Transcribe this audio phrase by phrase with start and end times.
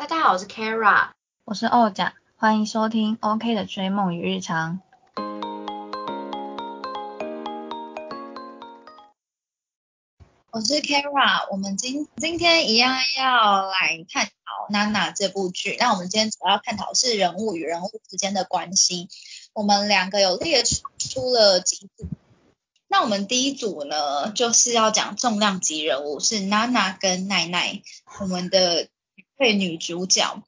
[0.00, 1.10] 大家好，我是 Kara，
[1.44, 4.80] 我是欧甲，欢迎收听 OK 的追梦与日常。
[10.50, 14.30] 我是 Kara，我们今今天一样要来探讨
[14.70, 15.76] 《娜娜》这部剧。
[15.78, 19.10] 那我们今天主要探讨是人物与人物之间的关系。
[19.52, 22.06] 我们两个有列出了几组。
[22.88, 27.82] 那我们第一组呢，就是要讲重量级人物，是娜娜跟奈奈，
[28.22, 28.88] 我们的
[29.40, 30.44] 配女主角。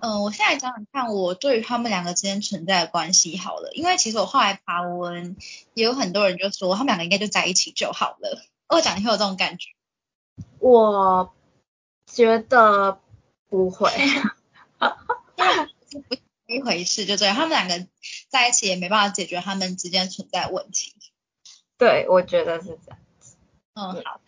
[0.00, 5.36] 嗯，我现在讲讲看，我对于他们两个之间存在的关系好了，因为其实我后来爬文，
[5.74, 8.40] 也有很多人就说他们两个应该就在一起就好了。
[8.68, 9.70] 二讲你会有这种感觉？
[10.60, 11.34] 我
[12.06, 13.00] 觉得
[13.48, 13.90] 不会，
[16.46, 17.34] 不一回事，就这样。
[17.34, 17.88] 他们两个
[18.28, 20.94] 在一起也没办法解决他们之间存在问题。
[21.78, 22.98] 对，我觉得是这样。
[23.74, 24.20] 嗯，好。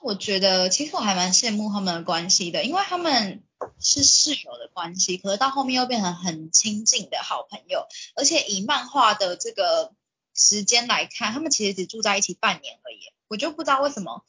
[0.00, 3.42] 我觉得其实我还蛮羡慕他们的关系的，因为他们
[3.80, 7.86] 是室友的关系，可是到后面又变成很亲近的好朋友。
[8.14, 9.92] 而且以漫画的这个
[10.34, 13.00] 时间来看，他们其实只住在一起半年而已。
[13.28, 14.24] 我就不知道为什么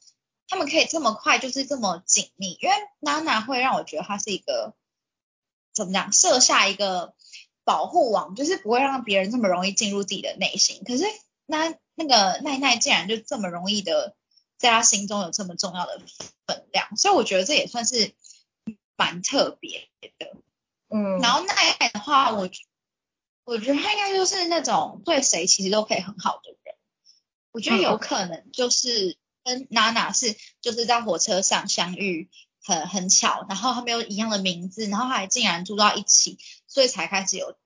[0.48, 2.58] 他们可以这么快，就是这么紧密。
[2.60, 4.74] 因为娜娜会让我觉得她是一个
[5.72, 7.14] 怎么讲，设下一个
[7.64, 10.82] 保护网，就是不会让别人这么容易进入自己的内心。
[10.84, 11.04] 可是
[11.46, 14.16] 那那个奈奈竟然就这么容易的
[14.58, 16.00] 在他心中有这么重要的
[16.46, 18.12] 分量，所以我觉得这也算是
[19.00, 20.36] 蛮特别的。
[20.90, 22.50] 嗯，然后奈奈的话，我
[23.44, 26.74] 我觉得他应该就是那种对谁其实都可以很好的人。
[27.50, 32.28] 我觉得有可能就是跟娜娜是就是在火车上相遇，
[32.62, 37.56] 很很巧，然后他们有一样的名字，然后还竟然住到一起，所以才开始有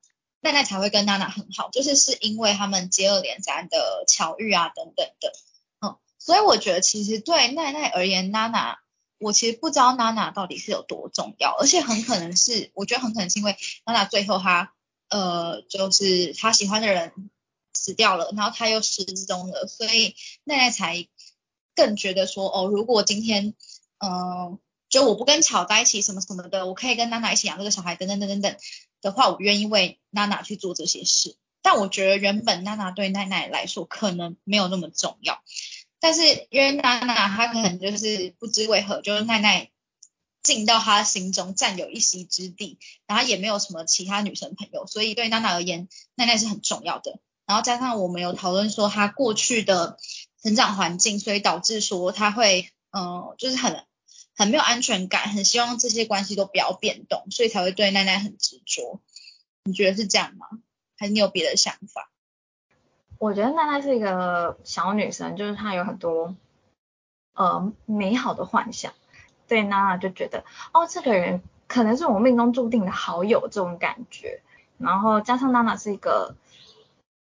[0.41, 5.32] 奈奈才会跟娜娜很好，就是是因为他们接二连三的巧遇啊等等的，
[5.80, 8.78] 嗯，所以我觉得其实对奈奈而言，娜娜
[9.25, 14.72] 我其实不知道娜娜到底是有多重要，而且很可能是我觉得很可能是因为娜娜最后她
[15.08, 17.12] 呃就是她喜欢的人。
[17.77, 21.09] 死掉了，然后她又失踪了，所以奈奈才
[21.75, 23.53] 更觉得说，哦，如果今天，
[23.98, 28.56] 嗯，就我不跟巧在一起，什么什么的，我可以跟娜娜一起养这个小孩，等等等等等
[29.03, 31.37] 的话，我愿意为娜娜去做这些事。
[31.62, 35.43] 但我觉得原本娜娜对奈奈来说可能没有那么重要，
[36.04, 39.70] 但是因为娜娜她可能就是不知为何，就是奈奈
[40.42, 47.20] 进到她心中占有一席之地，然后也没有什么其他女生朋友，所以对娜娜而言，奈奈是很重要的。
[47.47, 49.97] 然后加上我们有讨论说她过去的
[50.42, 53.86] 成长环境，所以导致说她会，嗯，就是很
[54.36, 59.00] 很没有安全感，很希望这些关系都不要变动，所以才会对奈奈很执着。
[59.65, 60.48] 你觉得是这样吗？
[60.98, 62.10] 还是你有别的想法？
[63.19, 66.34] 我觉得奈奈是一个小女生，就是她有很多
[67.34, 68.92] 呃美好的幻想，
[69.48, 74.41] 对娜娜就觉得，哦，这个人可能是我命中注定的好友这种感觉。
[74.78, 76.34] 然后加上娜娜是一个。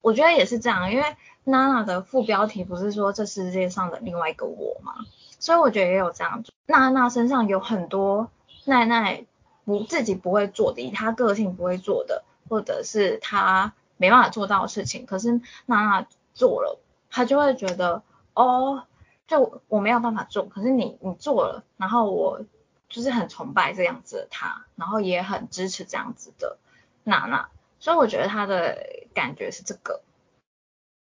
[0.00, 4.94] 我觉得也是这样，因为娜娜的副标题不是说这世界上的另外一个我嘛，
[5.40, 6.44] 所以我觉得也有这样。
[6.66, 8.30] 娜娜身上有很多
[8.64, 9.26] 奈奈
[9.64, 18.84] 不自己不会做的，以她个性不会做的，或者是她没办法做到的事情，可是娜娜做了，她就会觉得哦，
[19.26, 22.40] 就我没有办法做，可是你你做了，然后我
[22.88, 26.56] 就是很崇拜这样子的她，然后也很支持这样子的
[27.04, 27.50] 娜娜。
[27.80, 30.00] 所以我觉得他的感觉是这个，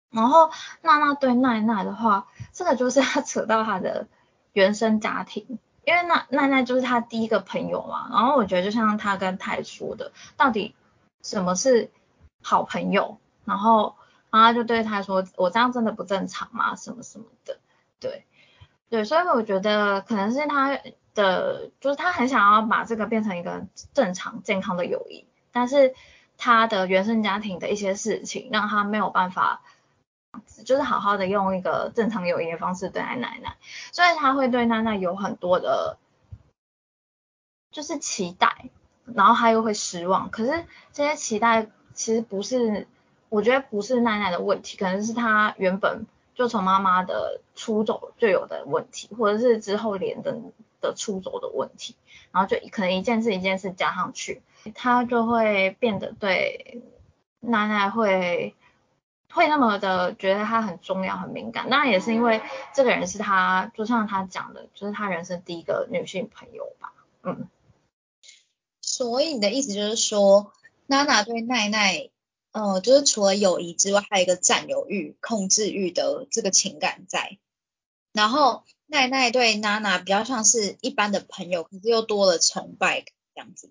[0.09, 0.49] 然后
[0.81, 4.07] 娜娜对奈奈的话，这个就是他扯到他的
[4.53, 8.09] 原生家庭，因为奈奈奈就是他第一个朋友嘛。
[8.11, 10.73] 然后我觉得就像他跟泰说的，到底
[11.21, 11.91] 什么是
[12.43, 13.17] 好朋友？
[13.45, 13.95] 然后
[14.29, 16.75] 他就对他说：“我这样真的不正常吗？
[16.75, 17.57] 什么什么的。”
[17.99, 18.25] 对
[18.89, 20.79] 对，所以我觉得可能是他
[21.15, 25.95] 的，就是他很想要把这个变成一个正常健康的友谊，但是。
[26.35, 29.61] 他的原生家庭的一些事情，让他没有办法，
[30.65, 33.55] 就是好好的用一个正常友谊的方式对待奶奶，
[33.91, 35.99] 所以他会对奶奶有很多的，
[37.71, 38.71] 就是期待，
[39.05, 40.31] 然后他又会失望。
[40.31, 42.87] 可是这些期待其实不是，
[43.29, 46.05] 我觉得不是奶奶的问题，可能是他原本
[46.35, 50.37] 就从妈妈的出走就有的问题，或者是之后连的
[50.81, 51.95] 的出走的问题，
[52.31, 54.41] 然后就可能一件事一件事加上去。
[54.75, 56.81] 他就会变得对
[57.41, 58.55] 奶奶会
[59.29, 62.41] 会那么的觉得他很重要很敏感，那也是因为
[62.73, 66.93] 这个人是他，就像他讲的，就是他人生第一个女性朋友吧，
[67.23, 67.49] 嗯。
[68.79, 70.53] 所以你的意思就是说，
[70.85, 72.09] 娜娜对奈奈，
[72.51, 77.37] 呃，就是除了友谊之外，还有一个占有欲、控制欲的这个情感在，
[78.11, 83.69] 然后奈奈对娜娜比较像是一般的朋友，可是又多了崇拜这样子。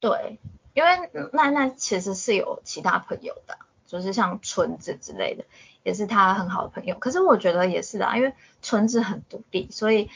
[0.00, 0.38] 对，
[0.74, 5.44] 因为奈奈其实是有其他朋友的，就是像纯子之类的，
[5.82, 6.98] 也是他很好的朋友。
[6.98, 8.32] 可是我觉得也是的，因为
[8.62, 10.08] 纯子很独立，所以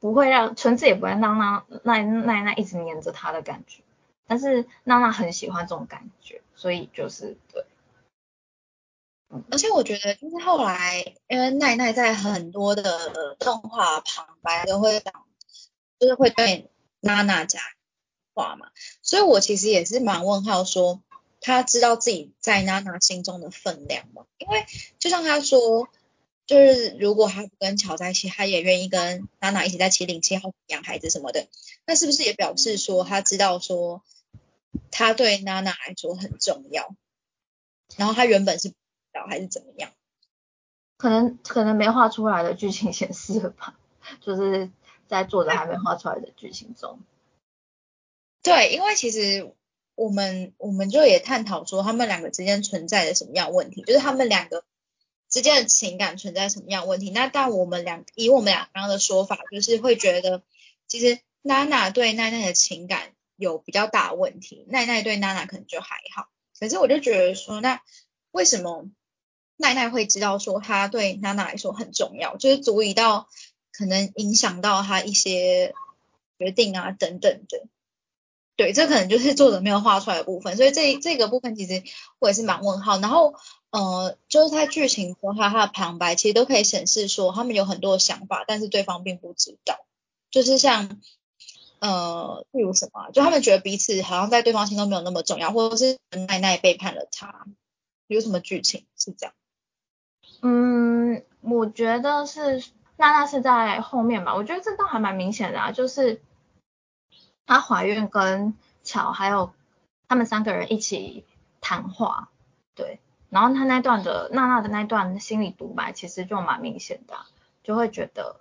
[0.00, 3.82] 不会让纯子也不会让那奈奈奈一直黏着他的感觉。
[4.32, 7.66] 但是娜娜很喜欢这种感觉，所以就是对。
[9.50, 15.26] 而且我觉得就是后来，因为奈奈在很多的动画旁白都会讲，
[15.98, 16.70] 就是会对
[17.00, 17.60] 娜娜讲
[18.32, 18.68] 话嘛，
[19.02, 21.02] 所以我其实也是蛮问号，说
[21.42, 24.24] 他知道自己在娜娜心中的分量吗？
[24.38, 24.64] 因为
[24.98, 25.90] 就像他说，
[26.46, 31.48] 就是如果他不跟乔在一起，他也愿意跟娜娜一起在七零七号养孩子什么的，
[31.84, 34.02] 那是不是也表示说他知道说？
[34.90, 36.94] 他对娜娜来说很重要，
[37.96, 38.74] 然后他原本是知
[39.12, 39.90] 道还是怎么样？
[40.96, 43.76] 可能可能没画出来的剧情显示了吧，
[44.20, 44.70] 就是
[45.08, 47.00] 在作者还没画出来的剧情中。
[48.42, 49.52] 对，因为其实
[49.94, 54.64] 我们我们就也探讨说他们两个之间存在的什么样问题，就是他们两个
[55.28, 57.10] 之间的情感存在什么样问题。
[57.10, 60.42] 那但我们两以我们俩刚刚的说法，就是会觉得
[60.86, 63.11] 其实娜娜对奈奈的情感。
[63.42, 66.28] 有比较大的问题，奈奈对娜娜可能就还好，
[66.58, 67.82] 可是我就觉得说，那
[68.30, 68.86] 为什么
[69.56, 73.28] 奈奈会知道说他对娜娜来说很重要，就是足以到
[73.72, 75.74] 可能影响到他一些
[76.38, 77.66] 决定啊等等的，
[78.56, 81.82] 对，这可能就是作者没有画出来的部分，所以这这个部分其实
[82.20, 82.98] 我也是蛮问号。
[83.00, 83.34] 然后
[83.70, 89.84] 呃，就是在剧情中还有他的旁白，其实都可以显示说他们有很多想法，但是对方并不知道，
[90.30, 91.00] 就是像。
[91.82, 95.98] 呃，例如什么，就他们觉得彼此好像在对方心中没有那么重要，或者是
[96.28, 97.44] 奈奈背叛了他，
[98.06, 99.34] 有什么剧情是这样？
[100.42, 102.62] 嗯，我觉得是
[102.96, 106.22] 娜娜是在后面吧，我觉得这倒还蛮明显的啊，就是
[107.46, 108.54] 她怀孕跟
[108.84, 109.52] 乔还有
[110.06, 111.24] 他们三个人一起
[111.60, 112.30] 谈话，
[112.76, 117.16] 对，然后他那段的娜娜的那段心理独白其实就蛮明显的，
[117.64, 118.36] 就会觉得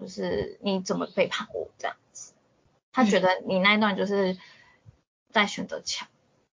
[0.00, 1.96] 就是你怎么背叛我这样。
[2.92, 4.36] 他觉得你那一段就是
[5.32, 6.08] 在选择强，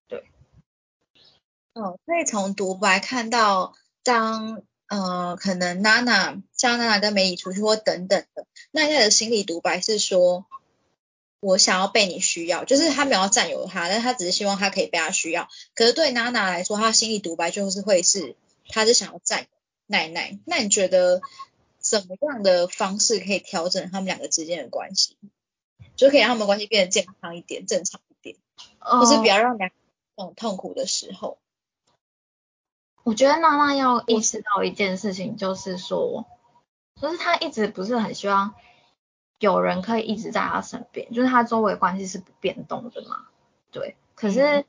[0.08, 0.24] 对。
[1.74, 10.46] 哦，可以从独白看到，当呃可能娜娜像娜娜跟梅姨出去或等等的，奈奈的心理独白是说，
[11.40, 15.48] 我想要被你需要，就是他没有占有他，但他只是希望他可以被他需要。
[15.74, 18.34] 可是对娜娜来说，他心理独白就是会是，
[18.68, 19.48] 他是想要占有
[19.86, 20.38] 奈奈。
[20.46, 21.20] 那你觉得
[21.78, 25.16] 怎么样的方式可以调整他们两个之间的关系？
[25.96, 28.36] 就可以让他们关系变得健康一点、正常一点，
[28.78, 29.70] 或是不要让两
[30.16, 31.38] 种痛苦的时候。
[33.02, 36.26] 我觉得娜娜要意识到一件事情，就是说，
[37.00, 38.54] 就是她一直不是很希望
[39.38, 43.26] 有人可以一直在她身边，就是她周围关系是不变动的嘛。
[43.70, 44.64] 对，可是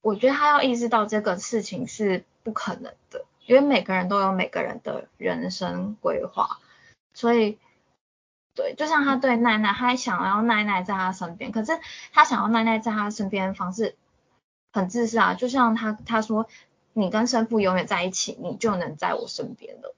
[0.00, 6.60] 我觉得她要意识到这个事情是不可能的，因为每个人都有每个人的人生规划，
[7.12, 7.58] 所以。
[8.60, 11.78] 对，就像他对奈奈，他还想要奈奈在他身边，可是
[12.12, 13.96] 他想要奈奈在他身边的方式
[14.70, 15.32] 很自私啊。
[15.32, 16.46] 就像他他说，
[16.92, 19.94] 你跟生父永远在一起，你就能在我身边了。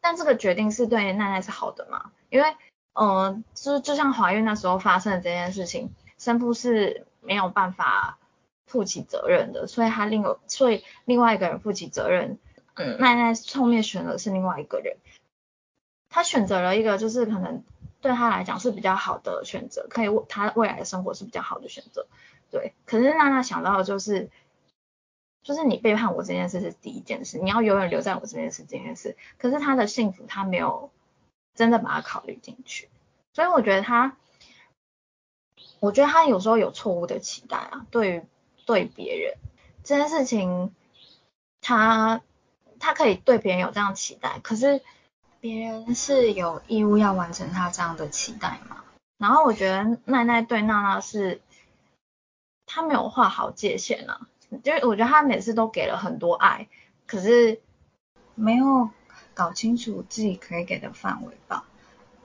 [0.00, 2.12] 但这个决定是对奈奈是好的嘛？
[2.30, 2.56] 因为，
[2.94, 8.16] 嗯，就就像怀孕那时候发生的这件事情，生父是没有办法
[8.66, 12.38] 负起责任的，所以他另有所以另外一个人负起责任。
[12.76, 14.96] 嗯，奈奈后面选的是另外一个人。
[16.14, 17.64] 他选择了一个就是可能
[18.00, 22.06] 对他来讲是比较好的选择，可以他未来的生活是比较好的选择，
[22.52, 22.72] 对。
[22.86, 24.30] 可是娜娜想到的就是，
[25.42, 29.16] 就是你背叛我这件事是第一件事，你要永远留在我这边是这件事。
[29.38, 30.92] 可是他的幸福他没有
[31.56, 32.88] 真的把它考虑进去，
[33.32, 34.16] 所以我觉得他，
[35.80, 38.22] 我觉得他有时候有错误的期待啊，对于
[38.66, 39.34] 对别人
[39.82, 40.72] 这件事情，
[41.60, 42.22] 他
[42.78, 44.80] 他可以对别人有这样期待，可是。
[45.44, 48.82] 别人是有义务要完成他这样的期待嘛？
[49.18, 51.42] 然后我觉得奈奈对娜娜是，
[52.64, 54.26] 他没有画好界限啊，
[54.62, 56.66] 就是我觉得他每次都给了很多爱，
[57.06, 57.60] 可是
[58.34, 58.88] 没有
[59.34, 61.66] 搞清楚自己可以给的范围吧。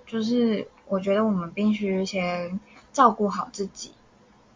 [0.07, 2.57] 就是我觉得我们必须先
[2.93, 3.93] 照顾好自己，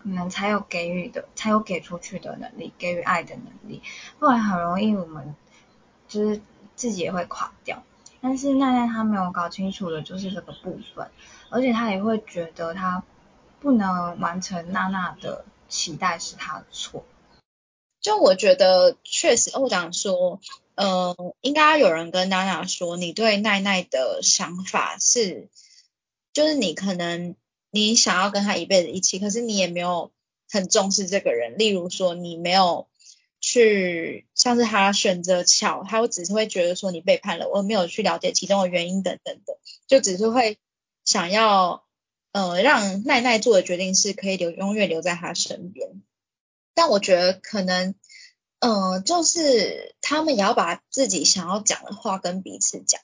[0.01, 3.83] 可能才有给予的，才有给出去的能力，给予爱的能力，
[4.19, 5.35] 不然很容易我们
[6.07, 6.41] 就是
[6.77, 7.83] 自己也会垮掉。
[8.23, 11.11] 但是奈奈她没有搞清楚的就是这个部分，
[11.49, 13.03] 而且她也会觉得她
[13.59, 17.03] 不能完成娜娜的期待是她的错。
[17.99, 20.39] 就我觉得确实，我想说，
[20.75, 25.49] 呃，应该有人跟娜娜说，你对奈奈的想法是，
[26.31, 27.35] 就是你可能
[27.71, 30.11] 你想要跟他一辈子一起，可是你也没有
[30.49, 31.57] 很重视这个人。
[31.57, 32.87] 例如说，你没有
[33.45, 40.57] 去像是他选择巧，他只是会觉得说你背叛了，我没有去了解其中的原因等等的，就只是会
[41.03, 41.83] 想要
[42.31, 46.01] 呃让奈奈做的决定是可以留永远留在他身边。
[46.73, 47.95] 但我觉得可能
[48.59, 53.01] 呃就是他们也要把自己想要讲的话跟彼此讲，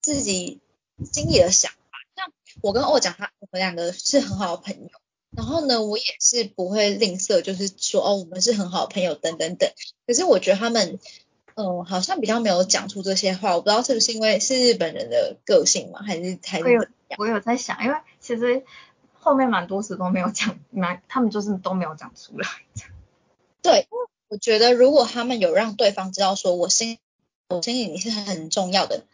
[0.00, 0.60] 自己
[1.12, 1.78] 心里的想法。
[2.14, 4.88] 像我跟欧讲，他我们两个是很好的朋友，
[5.36, 9.68] 然后呢，我也是不会吝啬，就是说哦，我们是很好的朋友等等等。
[10.06, 10.98] 可是我觉得他们，
[11.54, 16.86] 嗯，好像比较没有讲出这些话，我不知道是不是因为是日本人的个性嘛，还是还是我有
[17.18, 18.62] 我有在想，因为其实
[19.12, 22.48] 后面蛮多次都没有讲，蛮他们就是都没有讲出来。
[23.60, 23.88] 对，
[24.28, 26.98] 我觉得如果他们有让对方知道说我心
[27.48, 29.04] 我心里你是很重要的，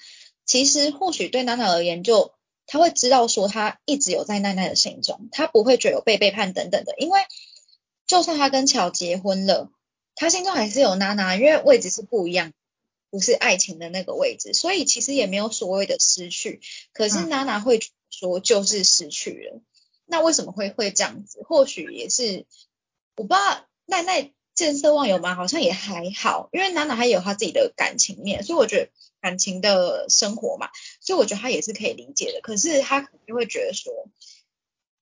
[0.45, 2.33] 其实或许对娜娜而言就。
[2.73, 7.21] 他会知道说他一直有在奈奈的心中，他不会觉得有被背叛等等的，因为
[8.07, 9.73] 就算他跟乔结婚了，
[10.15, 12.53] 他心中还是有娜娜，因为位置是不一样，
[13.11, 16.61] 不是爱情的那个位置，所以其实也没有所谓的失去。
[16.93, 19.61] 可是娜娜会说就是失去了，
[20.07, 21.43] 那为什么会会这样子？
[21.43, 22.47] 或许也是
[23.17, 24.31] 我不知道奈奈
[24.65, 25.35] 见色忘友吗？
[25.35, 28.91] 好像也还好，因为娜娜还有她自己的感情面，所以我觉得。
[29.23, 32.41] 感情的生活嘛，所以我觉得她也是可以理解的。
[32.41, 33.93] 可是她可能就会觉得说，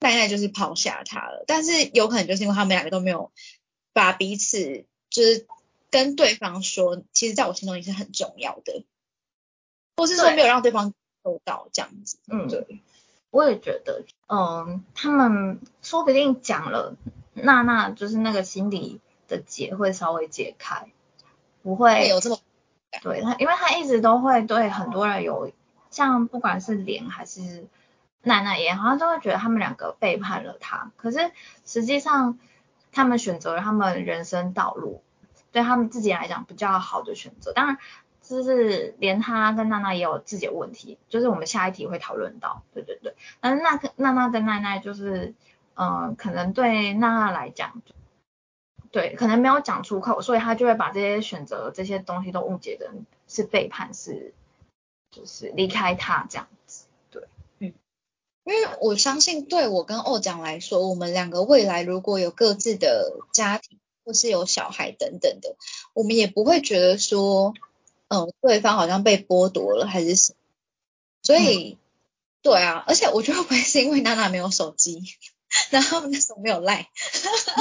[0.00, 1.44] 奈奈就是抛下他了。
[1.46, 3.30] 但是有可能就是因为他们两个都没有
[3.92, 5.46] 把彼此就是
[5.88, 8.84] 跟对方说，其实在我心中也是很重要的，
[9.96, 12.18] 或是说没有让对方收到这样子。
[12.26, 12.80] 嗯，对，
[13.30, 16.96] 我也觉得，嗯，他们说不定讲了，
[17.34, 20.88] 娜娜就是那个心里的结会稍微解开，
[21.62, 22.38] 不会有这么。
[23.02, 25.52] 对他，因为他一直都会对很多人有，
[25.90, 27.66] 像不管是莲还是
[28.22, 30.90] 奈奈也好像都会觉得他们两个背叛了他。
[30.96, 31.30] 可是
[31.66, 32.38] 实际上，
[32.90, 35.02] 他们选择了他们人生道路，
[35.52, 37.52] 对他们自己来讲比较好的选择。
[37.52, 37.78] 当然，
[38.22, 42.62] 就是连他跟娜娜也有自己的问题，就是我们下一题会讨论到。
[42.72, 45.34] 对对对，但是娜娜娜跟奈奈就是，
[45.74, 47.82] 嗯，可能对娜娜来讲。
[48.90, 52.90] 对，可能没有讲出口，所以他就会把这些选择、这些东西都误解的
[53.28, 54.32] 是背叛，是
[55.10, 56.86] 就是离开他这样子。
[57.10, 57.24] 对，
[57.58, 57.74] 嗯，
[58.44, 65.56] 因为我相信，对我跟欧讲来说，我们两个未来如果有各自的家庭，或是有小孩等等的，
[65.92, 67.52] 我们也不会觉得说，
[68.08, 70.38] 嗯，对方好像被剥夺了还是什么。
[71.22, 71.76] 所以，
[72.40, 75.02] 对啊，而且我觉得会不会是因为娜娜没有手机？
[75.70, 76.88] 然后那时候没有赖，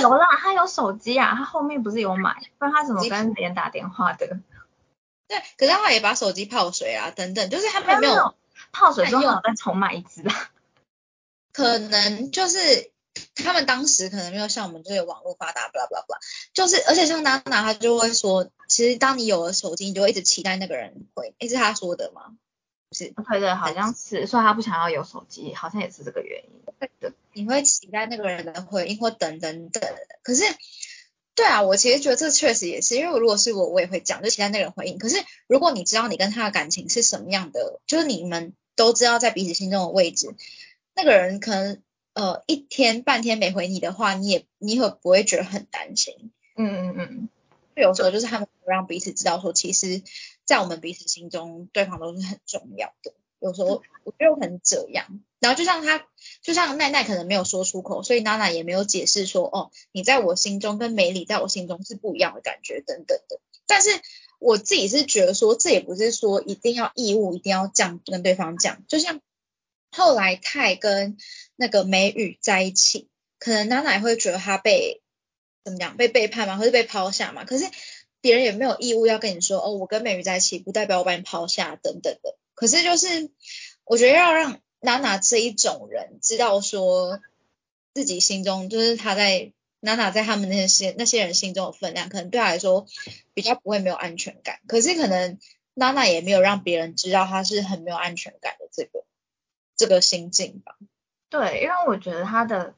[0.01, 4.39] 有啦，他有手机啊，他后面不是有买，不然他怎么跟别人打电话的？
[5.27, 8.35] 对，可是他也把手机泡水啊，等等，就是他们没有
[8.71, 10.49] 泡水之后再重买一支啊。
[11.53, 12.91] 可能就是
[13.35, 16.17] 他们当时可能没有像我们这些网络发达，blah blah blah，
[16.53, 22.35] 就是而且像娜娜她就会说，其实当你有了手机，你就会一直期待那个人回，诶是他说的吗？
[22.91, 26.49] 是，对对，好像是，所以他不想要有手机，好像也是这个原因。
[26.99, 29.83] 对，你会期待那个人的回应或等等等。
[30.23, 30.43] 可是，
[31.35, 34.97] 对啊，我其实觉得这确实也是，因为如果是我，我也会讲，就期待那个人回应。
[34.97, 35.17] 可是，
[35.47, 40.35] 如果你知道你跟他的感情是什么样的，就是你们都知道在彼此心中的位置，
[40.95, 41.81] 那个人可能
[42.13, 46.31] 呃一天半天没回你的话，你也你会不会觉得很担心？
[46.55, 47.29] 嗯嗯嗯。
[47.75, 50.01] 有时候就是他们让彼此知道说，其实，
[50.47, 53.13] 在我们彼此心中，对方都是很重要的。
[53.39, 56.07] 有时候我觉得可能这样，然后就像他，
[56.41, 63.39] 就像奈奈可能没有说出口，所以娜娜也没有解释说，哦，你在我心中跟美里在我心中是不一样的感觉等等的。
[63.67, 63.89] 但是
[64.39, 68.83] 我自己是觉得说，这也不是说一定要义务一定要这样跟对方讲。
[68.87, 69.21] 就像
[69.91, 71.17] 后来泰跟
[71.55, 75.03] 那个美雨在一起，可能娜娜也会觉得他被。
[75.63, 76.55] 怎么讲被背叛嘛？
[76.55, 77.43] 或是被抛下嘛？
[77.43, 77.65] 可是
[78.21, 82.37] 别人也没有义务要跟你说哦，我跟美鱼在一起，不代表我把你抛下等等的。
[82.55, 83.31] 可是就是
[83.83, 87.19] 我觉得要让娜娜这一种人知道说
[87.93, 92.85] 自己心中就是他在娜娜在他们那些那些人心中的分量，可能对他来说
[93.33, 94.59] 比较不会没有安全感。
[94.67, 95.37] 可是可能
[95.73, 99.03] 娜娜也没有让别人知道他是很没有安全感的这个
[99.75, 100.77] 这个心境吧。
[101.29, 102.73] 对，因为我觉得他的。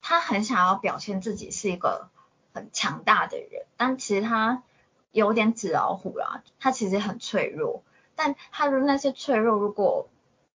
[0.00, 2.08] 他很想要表现自己是一个
[2.54, 4.62] 很强大的人，但其实他
[5.10, 7.82] 有点纸老虎啦，他其实很脆弱。
[8.14, 10.08] 但他的那些脆弱，如果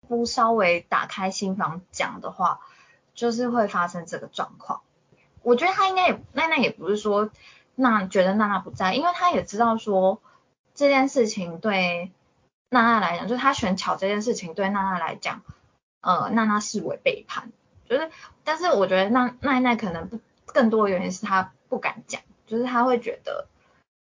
[0.08, 2.62] 不稍微打开心房讲的话，
[3.14, 4.82] 就是会发生这个状况。
[5.42, 7.30] 我觉得他应该也奈奈也不是说
[7.76, 10.22] 那觉得娜娜不在，因为他也知道说
[10.74, 12.12] 这件事情对
[12.70, 15.42] 娜娜来讲，就是他选巧这件事情对娜娜来讲，
[16.02, 17.52] 呃，娜娜视为背叛。
[17.90, 18.10] 就是
[18.44, 23.48] 但是我觉得那奈奈可能不更多的原因是他不敢讲，就是他会觉得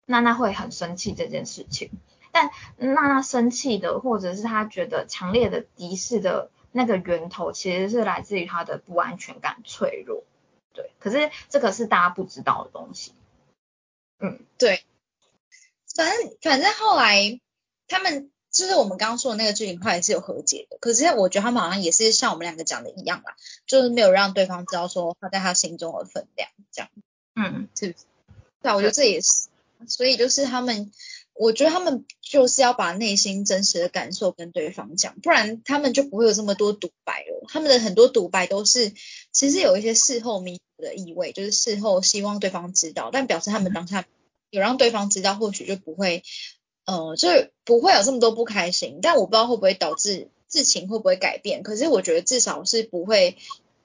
[0.07, 1.91] 娜娜会很生气这件事情，
[2.33, 10.25] 但娜娜生气的或者是她觉得强烈的敌视的那个源头其实是来自于她的不安全感、脆弱，
[10.73, 13.15] 对，可是这个是大家不知道的东西，
[14.19, 14.85] 嗯，对，
[15.95, 17.41] 反正反正后来
[17.87, 20.77] 他们就是我们刚刚说的那个剧情，后来是有和解的。
[20.81, 26.91] 可是我觉得他们好像也是像我们两个讲的一样啦，就是没有让对方知道说他在他心中的分量，这样。
[27.35, 28.05] 嗯，是不是？
[28.63, 29.49] 对啊，我觉得这也是，
[29.87, 30.91] 所以就是他们，
[31.35, 37.45] 我觉得他们就是要把内心真实的感受跟对方讲，不然他们就不会有这么多独白了。
[37.49, 38.93] 他们的很多独白都是
[39.33, 44.05] 其实有一些事后弥补的意味，就是事后希望对方知道，但表示他们当下
[44.51, 46.23] 有让对方知道，或许就不会。
[46.87, 51.63] 呃，就是不会有这么多不开心，但我不知道会不会导致事情会不会改变。
[51.63, 53.39] 可是我觉得至少是不会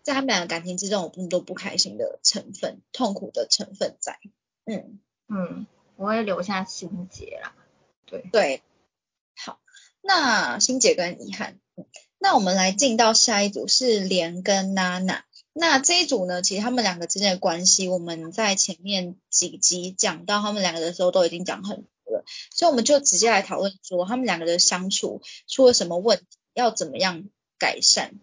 [0.10, 4.18] 在他们俩的感情之中有这么多不开心的成分、痛苦的成分在。
[4.66, 7.54] 嗯嗯，我会留下心结啦。
[8.08, 8.64] 对对，
[9.36, 9.60] 好，
[10.02, 11.60] 那心结跟遗憾，
[12.18, 15.26] 那我们来进到下一组是莲跟娜娜。
[15.54, 22.24] 那这一组呢，其实他们两个之间的关系，我们在前面几集讲到他们两个的时候，都已经讲很多了。
[22.50, 26.26] 所以我们就直接来讨论说，他们两个的相处出了什么问题，
[26.56, 28.16] 要怎么样改善？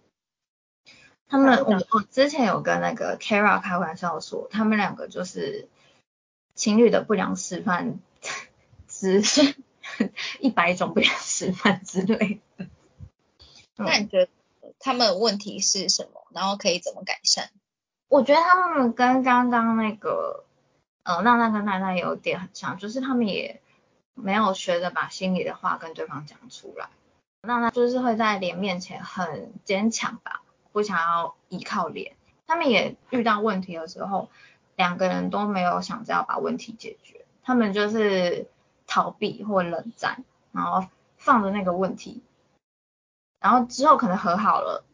[1.29, 5.69] 他们我我之前有跟那个 Kara 开玩笑说，他们两个就是
[6.55, 8.01] 情侣的不良示范
[8.89, 9.23] 之
[10.41, 12.67] 一百种不良示范之类的。
[13.77, 14.31] 那你觉得
[14.79, 16.27] 他们问题是什么？
[16.31, 17.49] 然后可以怎么改善？
[18.09, 20.45] 我觉得他们跟刚刚那个
[21.03, 23.61] 呃娜娜跟奈奈有点很像，就是他们也。
[24.19, 26.89] 没有学着把心里的话跟对方讲出来，
[27.43, 30.41] 娜娜就是会在脸面前很坚强吧，
[30.77, 32.17] 不想要依靠脸。
[32.47, 34.29] 他们也遇到问题的时候，
[34.77, 38.47] 两个人都没有想着要把问题解决，他们就是
[38.87, 40.87] 逃避或冷战，然后
[41.17, 42.23] 放着那个问题，
[43.41, 44.85] 然后之后可能和好了，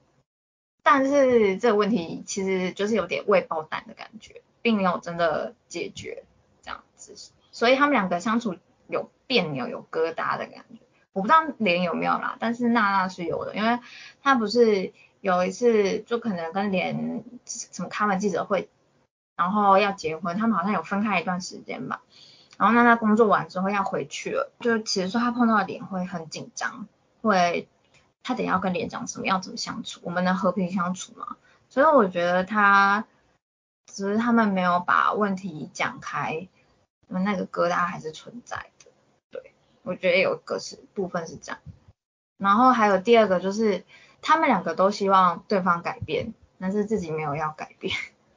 [0.85, 6.23] 但是这个问题其实就是有点未爆弹的感觉，并没有真的解决
[6.62, 7.16] 这样子，
[7.51, 8.55] 所以他们两个相处。
[8.88, 10.83] 有别扭、有疙瘩的感觉，
[11.14, 13.79] 我不知道莲有没有啦，但是娜娜是有的，因为
[14.23, 14.92] 她不是
[15.23, 18.69] 有一次就可能跟连什么开完记者会，
[19.37, 22.03] 然后要结婚，他们好像有分开一段时间吧，
[22.59, 26.89] 然后那他工作完之后要回去了，就其实说她碰到莲会很紧张，
[27.23, 27.69] 会
[28.25, 31.37] 她等要跟莲讲什么，要怎么相处，我们能和平相处吗？
[31.69, 33.07] 所以我觉得他
[33.87, 36.49] 只是他们没有把问题讲开，
[37.07, 38.91] 那个疙瘩还是存在的。
[39.31, 39.53] 对。
[39.85, 41.61] 我觉得有个是部分是这样，
[42.39, 43.85] 然后还有第二个就是
[44.23, 47.95] 他们两个都希望对方改变，但是自己没有要改变，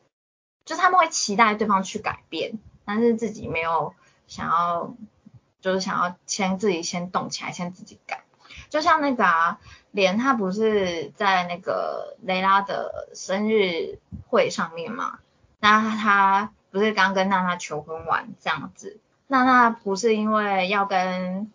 [0.66, 3.94] 就他们会期待对方去改变，但是自己没有
[4.28, 4.94] 想要，
[5.62, 8.24] 就是想要先自己先动起来，先自己改。
[8.70, 9.60] 就像那个啊，
[9.92, 15.20] 莲他不是在那个雷拉的生日会上面嘛，
[15.60, 19.00] 那他不是刚跟娜娜求婚完这样子。
[19.28, 21.52] 娜娜不是因为要跟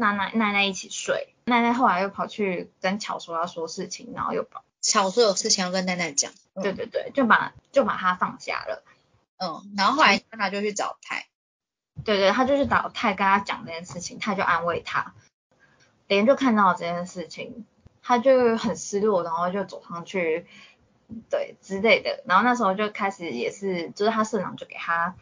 [0.00, 8.82] 娜娜奈奈一起睡，奈奈后来又跑去跟巧说要说事情，然后又跑巧说有事情要跟奈奈讲，对对对，就把就把他放下了，
[9.36, 11.26] 嗯，然后后来娜娜就去找泰，
[12.04, 15.14] 对对，他就去找泰跟他讲这件事情，泰就安慰他，
[16.08, 17.66] 莲就看到这件事情，
[18.02, 20.46] 他就很失落，然后就走上去，
[21.30, 25.14] 对之类的，然后那时候就开始也是，就是他社长就给他。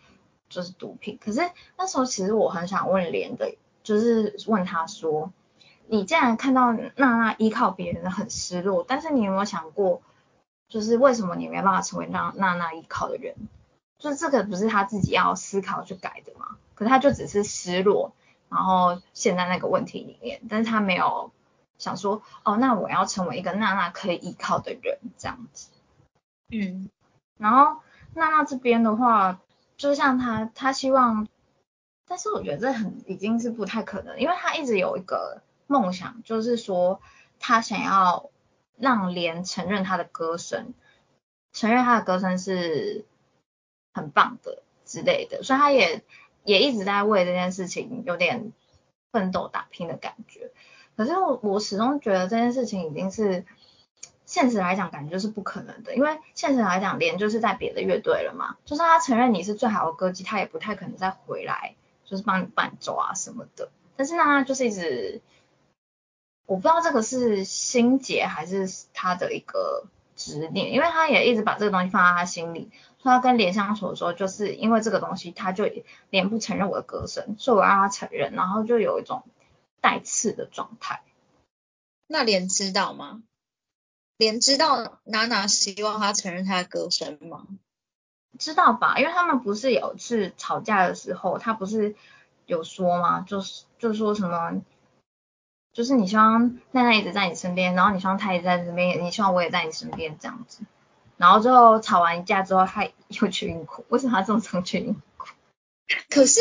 [0.51, 1.43] 就是毒品，可是
[1.77, 3.55] 那时候其实我很想问连的，
[3.89, 5.33] 就是问他说，
[5.87, 10.03] 你既然看到娜娜依靠别人很失落，但是你有没有想过，
[10.69, 13.35] 就是为什么你没办法成为让娜娜依靠的人？
[13.99, 16.59] 就是这个不是他自己要思考去改的吗？
[16.75, 18.13] 可是他就只是失落，
[18.51, 21.31] 然后陷在那个问题里面，但是他没有
[21.79, 25.71] 想说，哦，那我要成为一个娜娜可以依靠的人这样子。
[26.51, 26.91] 嗯，
[27.39, 27.81] 然后
[28.13, 29.41] 娜娜这边的话。
[29.79, 31.29] 就像他，他希望，
[32.09, 37.01] 但是我觉得这很已经是不太可能，因为他一直有一个梦想，就是说
[37.39, 38.31] 他想要
[38.77, 40.73] 让莲承认他的歌声，
[41.53, 43.05] 承认他的歌声是
[43.93, 46.03] 很棒的之类的，所以他也
[46.45, 48.53] 也一直在为这件事情有点
[49.13, 50.51] 奋斗打拼的感觉。
[50.97, 53.45] 可是我始终觉得这件事情已经是。
[54.29, 61.77] 现实来讲，感觉就是不可能的，因为现实来讲，连就是在别的乐队了嘛，就算他承认你是最好的歌姬，他也不太可能再回来，
[62.09, 63.69] 就是帮你伴奏啊什么的。
[63.97, 65.21] 但是呢，就是一直，
[66.47, 69.85] 我不知道这个是心结还是他的一个
[70.17, 72.71] 执念，因为他也一直把这个东西放在他心里。
[73.03, 75.71] 说他跟莲相处的时候，就是因为这个东西，他就
[76.11, 79.25] 莲不承认我的歌声，所以我让他承认，然后就有一种
[79.81, 81.03] 带刺的状态。
[82.09, 83.23] 那莲知道吗？
[84.17, 87.47] 莲知道娜娜希望他承认他的歌声吗？
[88.37, 88.99] 知道吧？
[88.99, 91.95] 因为他们不是有次吵架的时候，他不是
[92.47, 93.21] 有说吗？
[93.21, 94.61] 就是就说什么，
[95.73, 100.61] 就是你希望奈奈一直在你身边，然后你希望他也在身边，你希望我也在你身边这样子。
[101.17, 103.85] 然后最后吵完架之后，他又去哭。
[103.89, 105.29] 为什么他这么常去哭？
[106.11, 106.41] 可是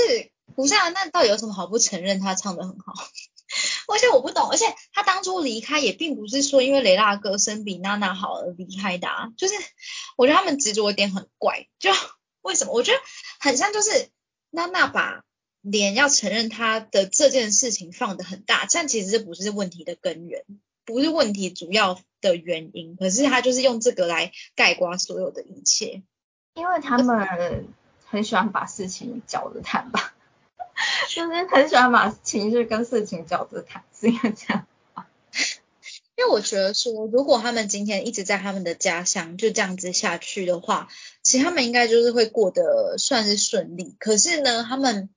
[0.56, 2.94] 不是啊，那到底有什么好不承认他唱的很好？
[3.88, 9.54] 而且我不懂，而且他当初离开也并不是说因为雷拉歌声比娜娜好而离开的，啊，就是
[10.18, 11.92] 我觉得他们执着点很怪，就
[12.42, 12.74] 为什么？
[12.74, 13.00] 我觉得
[13.40, 14.10] 很像就是
[14.52, 15.24] 娜娜把
[15.62, 20.44] 脸要承认他的这件事情放的很大，但其实这不是问题的根源，
[20.86, 26.04] 不是问题主要的原因，可是他就是用这个来盖刮所有的一切，
[26.54, 27.68] 因为他们
[28.06, 30.14] 很喜欢把事情搅着谈吧。
[31.10, 34.66] 就是很喜欢把情绪跟事情搅着谈，是因为这样
[36.16, 40.88] 因为我觉得说，如果他们今天一直在他们的家乡就这样子下去的话，
[41.22, 43.96] 其实他们应该就是会过得算是顺利。
[44.00, 45.10] 可是呢，他们，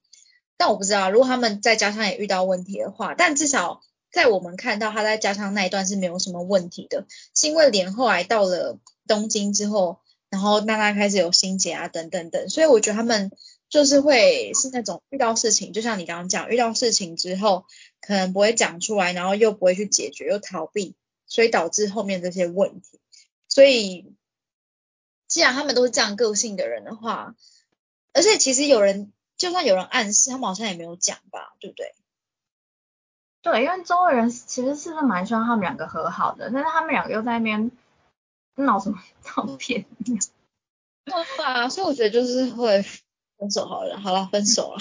[0.58, 3.80] 但我不知道，如果他们在家乡也遇到问题的话，但至少
[4.12, 13.30] 在我们看到他在家乡那一段是没有什么问题的，是因为连后来到了东京之后，然后娜娜开始有心结啊，等等等，所以我觉得他们。
[13.70, 17.64] 就是会是那种遇到事情，就像你刚刚讲，遇到事情之后
[18.00, 23.00] 可能不会讲出来，然后又不会去解决，又逃避，所以导致后面这些问题。
[23.48, 24.12] 所以
[25.28, 27.36] 既然他们都是这样个性的人的话，
[28.12, 31.94] 而且其实有人就算有人暗示，他们好像也没有讲吧，对不对？
[33.42, 37.70] 对，因为周围人其实是不是蛮希望他们两个和好的，但是他们两个又在那边
[38.56, 39.86] 闹什么照片？
[41.04, 42.84] 对啊，所以我觉得就是会。
[43.40, 44.78] 分手好了，好了，分手了。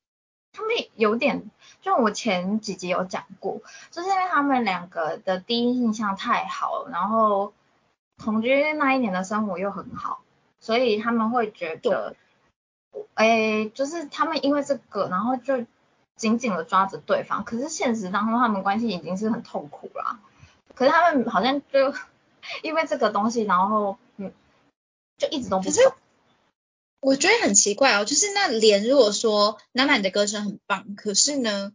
[0.52, 1.50] 他们有点，
[1.82, 3.60] 就我前几集有讲过，
[3.90, 7.52] 就是因为他们两个的第一印象太好，然后
[8.16, 10.22] 同居那一年的生活又很好，
[10.58, 12.16] 所以他们会觉得，
[13.14, 15.64] 哎，就是他们因为这个，然后就
[16.16, 17.44] 紧紧的抓着对方。
[17.44, 20.18] 可是现实当中，他们关系已经是很痛苦了。
[20.74, 21.94] 可是他们好像就
[22.62, 24.32] 因为这个东西，然后嗯，
[25.18, 25.80] 就一直都不走。
[27.00, 31.72] 我觉得很奇怪哦，就是那莲如果说娜娜你的歌声很棒，可是呢，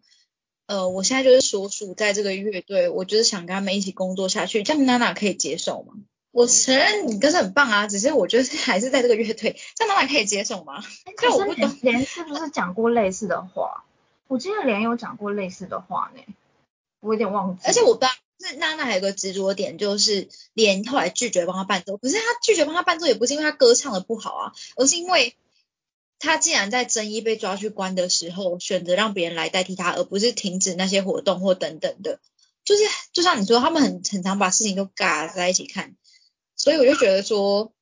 [0.68, 5.94] 呃，我现在就是所属在这个乐队，我就是想跟他们一起工作下去，这样娜娜可以接受吗？
[6.32, 10.84] 我承认你歌声很棒啊，只是我觉得还是在这个乐队，这样娜娜可以接受吗？
[11.18, 13.84] 可是我懂莲是不是讲过类似的话？
[14.28, 16.22] 我记得莲有讲过类似的话呢，
[17.00, 17.64] 我有点忘记。
[17.66, 18.10] 而且我不知道。
[18.40, 25.36] 是娜娜还有个执着点，就是连后来拒绝帮他伴奏，可是他拒绝帮他伴奏也不是因为他歌唱的不好啊，而是因为
[26.20, 32.20] 他既然在争议被抓去关的时候，选择让别人来代替他，而不是停止那些活动或等等的，
[32.64, 35.96] 就是就像你说，他们很很常把事情都嘎在一起看，
[36.56, 37.74] 所以我就觉得说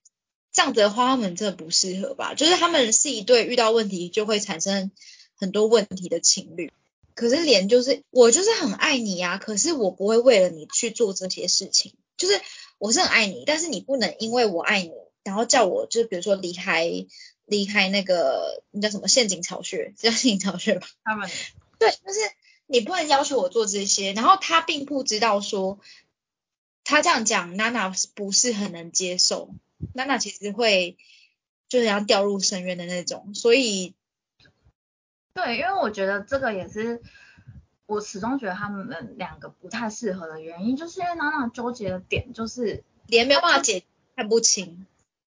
[0.52, 4.92] 这样子的话，他们真的不适合吧，就是他们是一对遇到问题就会产生
[5.36, 6.72] 很多问题的情侣。
[7.16, 12.42] 可是脸就是我就是很爱你呀，可是我不会为了你去做这些事情，就是
[12.78, 14.92] 我是很爱你，但是你不能因为我爱你，
[15.24, 16.90] 然后叫我就是比如说离开
[17.46, 20.88] 离开那个那叫什么陷阱巢穴，叫陷阱巢穴吧？
[21.04, 21.30] 他们
[21.80, 22.20] 对，就是
[22.66, 25.80] 你不能要求我做这些，然后他并不知道说
[26.84, 29.54] 他这样讲，娜娜不是很能接受，
[29.94, 30.98] 娜娜其实会
[31.70, 33.94] 就是要掉入深渊的那种，所以。
[35.34, 37.02] 对，因为我觉得这个也是
[37.86, 43.84] 我始终觉得他们两个不太适合的原因，就是因为娜娜纠结的点就是连没有办法解
[44.16, 44.86] 看不清。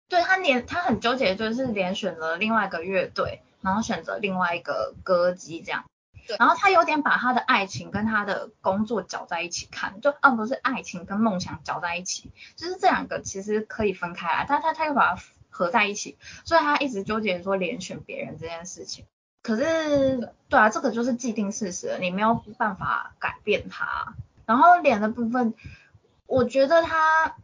[0.08, 5.86] 对他连他很纠结，就是连选择另外一个乐队，然后选择另外一个歌姬这样。
[6.26, 6.36] 对。
[6.40, 19.06] 然后他有点把他的爱情跟他的工作搅在一起看，就啊不是爱情跟梦想搅在一起，就是这两个其实可以分开来，但他他又把它合在一起，所以他一直纠结说连选别人这件事情。
[19.41, 24.13] 可是，对啊，这个就是既定事实，你没有办法改变它。
[24.45, 25.54] 然后脸的部分，
[26.25, 27.36] 我觉得他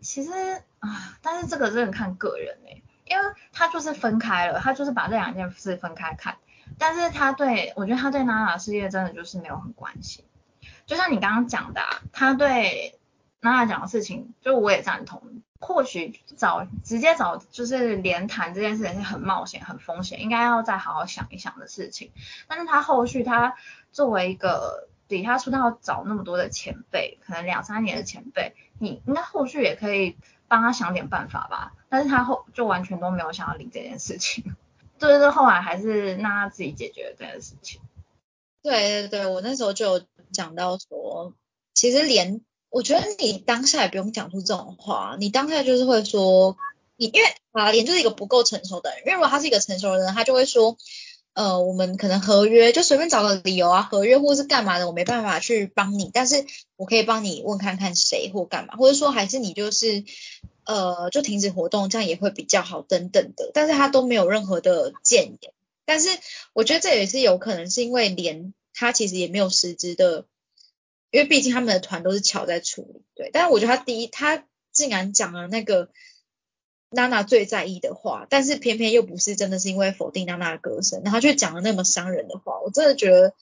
[0.00, 0.30] 其实
[0.78, 6.38] 啊，但是这个真的看个人哎，因为他就是分开了，他就是把这两件事分开看。
[6.78, 10.24] 但是他对我觉得他对娜娜事业真的就是没有很关心。
[10.86, 12.98] 就像你刚刚讲的，啊他对
[13.40, 15.42] 娜娜讲的事情，就我也赞同。
[15.60, 22.12] 或许找直接找就是连谈这件事情是很冒险、很风险，应该要再好好想一想的事情。
[22.46, 23.56] 但是他后续他
[23.92, 30.16] 作为一个底下出道找那么多的前辈，可能两三年的前辈，你应该后续也可以
[30.48, 31.72] 帮他想点办法吧。
[31.88, 34.56] 但是他后就完全都没有想要理这件事情，
[34.98, 37.80] 就是后来还是让他自己解决这件事情。
[38.62, 41.32] 对对对，我那时候就讲到说，
[41.72, 46.56] 其实连我觉得你当下也不用讲出这种话，你当下就是会说，
[46.96, 50.76] 你因为啊连就是一个不够成熟的人，因为如果他是一个成熟的人，他就会说。
[51.38, 60.02] 呃，我们可能合约就随便找个理由啊，合约或是干嘛的，我没办法去帮你，但是我可以帮你问看看谁或干嘛，或者说还是你就是
[60.64, 65.52] 呃就停止活动，这样也会比较好等等的，但是他都没有任何的建言，
[65.84, 66.08] 但是
[66.54, 70.24] 我觉得这也是有可能是因为连他其实也没有实质的，
[71.16, 75.90] 因为毕竟他们的团都是巧在处理，对，但是我觉得他第一他竟然讲了那个。
[76.88, 83.34] 娜娜最在意的话，但是偏偏又不是真的是因为否定娜娜的歌声，然后却讲了那么伤人的话，我真的觉得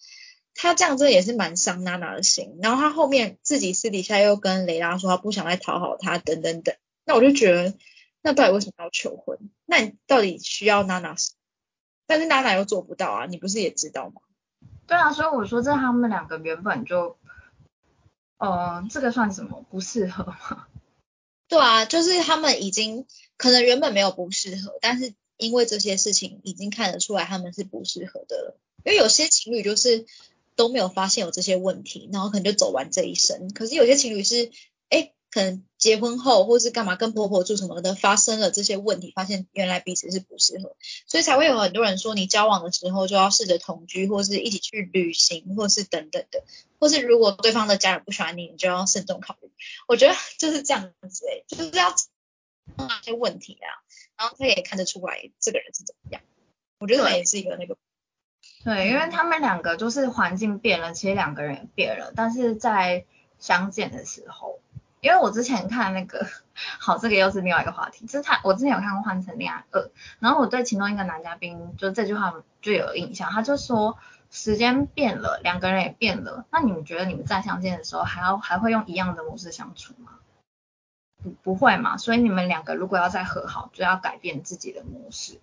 [0.55, 2.59] 他这样真的也是蛮伤娜娜的心。
[2.63, 7.75] 然后他后面自己私底下又跟雷拉说他不想再讨好他等等等，那我就觉得
[8.23, 9.39] 那到底为什么要求婚？
[9.67, 11.15] 那你到底需要娜娜？
[12.07, 14.23] 但是娜娜又做不到啊，你不是也知道吗？
[14.87, 17.19] 对啊，所以我说这他们两个原本就，
[18.39, 20.67] 哦，这个算什么不适合吗？
[21.49, 28.61] 对啊，就是他们已经可能原本没有不适合，但是因为这些事情已经看得出来他们是不适合的了。
[28.85, 30.05] 因为有些情侣就是
[30.57, 33.53] 都没有发现有这些问题，然后可能就走完这一生。
[33.53, 34.51] 可是有些情侣是，
[35.35, 40.77] 可能结婚后或是干嘛跟婆婆住什么的发生了这些问题，发现原来彼此是不适合，
[41.09, 46.45] 所以才会有很多人说你交往的时候就要试着同居，或是一起去旅行，或是等等的，
[46.79, 49.51] 或是如果对方的家人不喜欢你，你就要慎重考虑。
[49.89, 51.93] 我觉得就是这样子哎，就是要
[52.77, 53.83] 那些问题啊，
[54.17, 56.23] 然后他也看得出来这个人是怎么样。
[56.79, 57.77] 我觉得也是一个那个，
[58.63, 63.05] 对，因为他们两个就是环境变了，其实两个人也变了，但是在
[63.41, 64.61] 相见的时候。
[65.05, 69.83] 因为我之前看那个，好，这个又是另外一个话题，就是他，我之前有看过《换成恋爱二》，
[70.19, 73.99] 然后我对其中一个男嘉宾就这句话就有印象，他就说
[74.31, 80.13] 时间变了，两个人也变了，那你们觉得你们再相见的时候还要还会用一样的模式相处吗？
[81.23, 85.39] 不不会嘛，所以你们两个如果要再和好，就要改变自己的模式，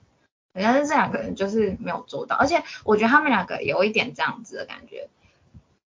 [0.53, 5.07] 但是这两个人就是没有做到，而且我觉得他们两个有一点这样子的感觉，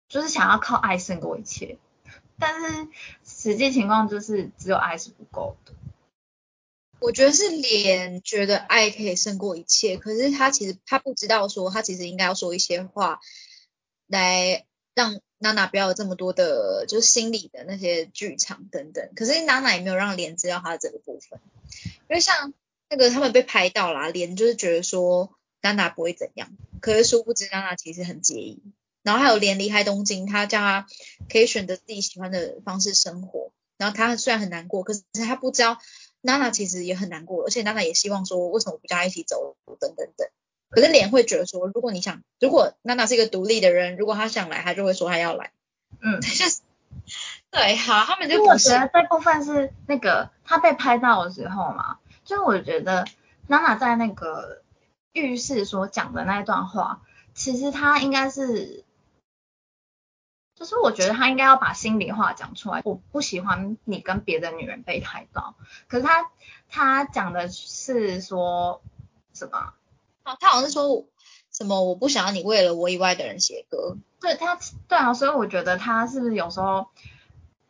[0.09, 1.79] 就是想要靠爱胜过一切。
[2.43, 2.89] 但是
[3.25, 5.73] 实际情况就是只有爱是不够的。
[6.99, 13.21] 我觉得是脸觉得爱可以胜过一切，可是他其实他不知道说他其实应该要说一些话
[14.09, 19.11] 来让娜娜不要有这么多的，就是心理的那些剧场等等。
[19.15, 21.41] 可是娜娜也没有让莲知道他的这个部分，
[22.09, 22.53] 因为像
[22.89, 26.51] 那个他们被拍到了，莲就是觉得说娜娜不会怎样，
[26.81, 28.61] 可是殊不知娜娜其实很介意。
[29.03, 30.87] 然后还有连离开东京，他叫他
[31.29, 33.53] 可以选择自己喜欢的方式生活。
[33.79, 35.79] 然后他虽然很难过，可是他不知道
[36.21, 40.29] 娜娜其实也很难过，而且娜娜也希望说为什么不叫他一起走等等等。
[40.71, 45.51] 可是莲会觉得说，如果你想，如果娜娜是一个独立的人，如果她想来，她就会说她要来。
[46.01, 46.61] 嗯， 就是
[47.51, 53.05] 对，好，他们就我觉得这部分是那个他被拍到的时候嘛，就我觉得
[53.49, 54.63] 娜娜在那个
[55.13, 57.03] 浴室所讲的那一段话，
[57.35, 58.85] 其实她应该是。
[60.55, 62.83] 就是我觉得他应该要把心里话讲出来。
[62.85, 65.55] 我不喜欢你跟别的女人被抬高。
[65.89, 66.31] 可是他
[66.69, 68.83] 他讲的是说
[69.33, 69.75] 什么？
[70.25, 71.07] 哦，他好像是说
[71.51, 73.97] 什么我不想要你为了我以外的人写歌。
[74.21, 76.89] 对他，对啊，所以我觉得他是不是有时候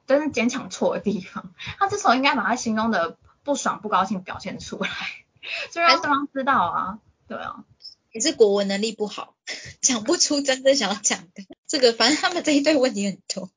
[0.07, 1.55] 真是坚强错的地方？
[1.79, 4.89] 他这时候应该把他心中的不爽、不高兴表现出来，
[5.71, 6.99] 就让对方知道啊。
[7.27, 7.65] 对啊。
[8.11, 9.35] 也是国文能力不好，
[9.81, 11.52] 讲不出真正想要讲的。
[11.73, 13.49] 这个反正他们这一对问题很多，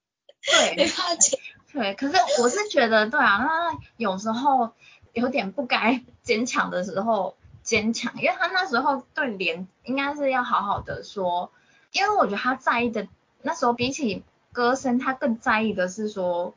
[0.42, 0.88] 对。
[1.74, 4.72] 对，可是我是觉得，对啊，那有时候
[5.12, 11.52] 有点不该坚强的时候坚强，因为他那时候对连应该是要好好的说，
[11.92, 13.10] 因为我觉得他在意的
[13.42, 14.24] 那时候比起
[14.54, 16.56] 歌声，他更在意的是说，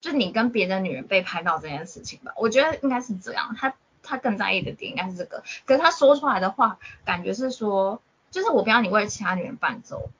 [0.00, 2.32] 就你跟别的女人被拍到这件事情吧。
[2.36, 3.74] 我觉得应该是这样，他。
[4.04, 10.10] 他更在意的点应该是这个，可是他说出来的话，感觉是说，就是我不要你为其他女人伴奏。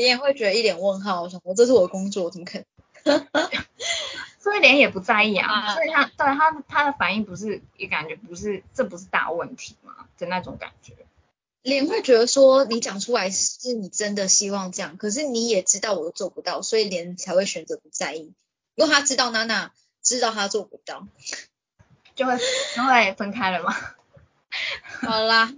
[0.00, 2.58] 连也会觉得一脸问号，我想说这是我的工作，怎么可
[3.04, 3.26] 能？
[4.40, 10.94] 所以连也不在意啊，所以他对他他的反应不是也感觉不是这不是大问题嘛的那种感觉。
[11.62, 18.32] 连会觉得说你讲出来是你真的希望这样，可是你也知道我都做不到，所以连才会选择不在意，
[18.76, 21.06] 因为他知道娜娜知道他做不到。
[22.16, 22.36] 就会
[22.74, 23.74] 就会分开了吗？
[25.00, 25.54] 好啦，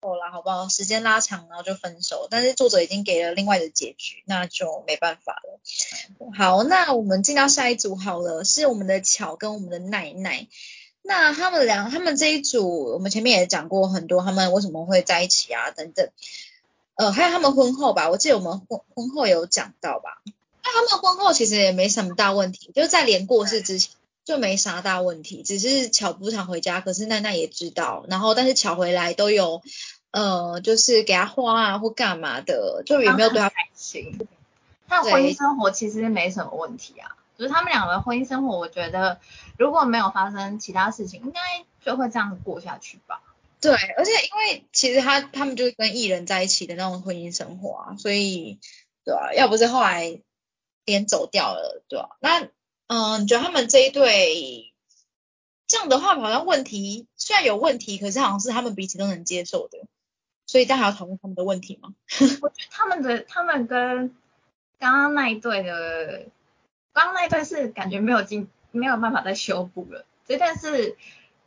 [0.00, 0.68] 够了，好不好？
[0.68, 2.28] 时间拉长，然后就分手。
[2.30, 5.60] 但是作者已经给了另外的结局，那就没办法了。
[6.36, 10.46] 好，那我们进到下一组好了，是我们的巧跟我们的奈奈。
[11.02, 16.08] 那他们俩，他们这一组，我们前面也讲过很多，他们为什么会在一起啊，等等。
[16.94, 20.22] 呃，还有他们婚后吧，我记得我们婚婚后有讲到吧。
[20.62, 23.92] 那他们婚后其实也没什么大问题，就是在连过世之前
[24.28, 29.62] 就没啥大问题，只是巧不常回家，可是奈奈也知道，然后但是巧回来都有，
[30.10, 34.28] 呃，就是给他花啊或干嘛的，就也没有对他开心。
[34.86, 39.18] 他婚姻生活其实没什么问题啊，就是他们两个婚姻生活，我觉得
[39.56, 41.40] 如果没有发生其他事情，应该
[41.82, 43.22] 就会这样子过下去吧。
[43.62, 48.58] 对，而且因为其实他他们就是跟艺人在一起的那种婚姻生活啊，所以
[49.06, 50.20] 对啊，要不是后来
[50.84, 52.10] 连走掉了，对吧？
[52.20, 52.46] 那
[52.88, 54.74] 嗯，你觉得他们这一对
[55.66, 59.86] 这样的话，好像问题虽然有问题，可是好像是他们彼此都能接受的，
[60.46, 61.94] 所以大家要讨论他们的问题吗？
[62.42, 64.14] 我觉得他们的他们跟
[64.78, 66.26] 刚刚那一对的，
[66.92, 70.96] 刚刚那一对是感觉没有进没有办法再修补了，这但是。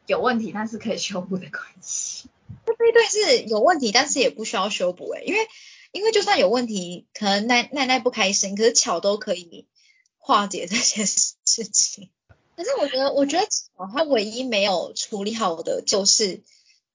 [0.08, 2.28] 有问题，但是可以修补的关系。
[2.66, 5.48] 这一对是有问题，但是也不需要修补哎，因为
[5.92, 9.68] 因为就算有问题，可能奈奈奈不开心，可是巧都可以
[10.32, 12.10] 化解这些事情。
[12.56, 16.42] 可是我觉得，我觉得巧他唯一没有处理好的，就是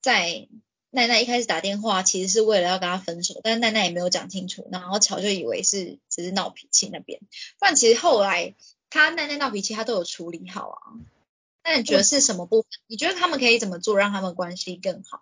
[0.01, 0.47] 在
[0.89, 7.19] 奈奈一开始打电话，其实是为了要跟他分手，但是奈奈也没有讲清楚，然后巧就以为是只是闹脾气那边，
[7.59, 8.55] 不然其实后来
[8.89, 10.81] 他奈奈闹脾气，他都有处理好啊。
[11.63, 12.69] 那你觉得是什么部分？
[12.87, 15.21] 你觉得他们可以怎么做，让他们关系更好？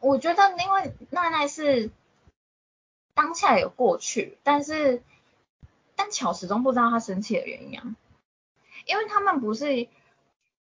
[0.00, 1.90] 我觉得，因为奈奈是
[3.14, 5.02] 当下有过去，但是
[6.00, 7.94] 但巧始终不知道他生气的原因啊。
[8.86, 9.86] 因为他们不是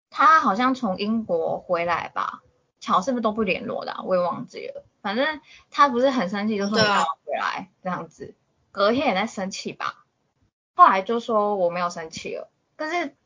[0.09, 2.45] 他好像从英国回来吧？
[2.79, 3.97] 巧是不是都不联络的？
[4.05, 4.85] 我也忘记了。
[5.03, 5.41] 反正
[5.73, 8.37] 他不是很生气，就说你要回来这样子。
[8.71, 10.05] 隔天也在生气吧？
[10.77, 13.17] 后来就说我没有生气了，但是。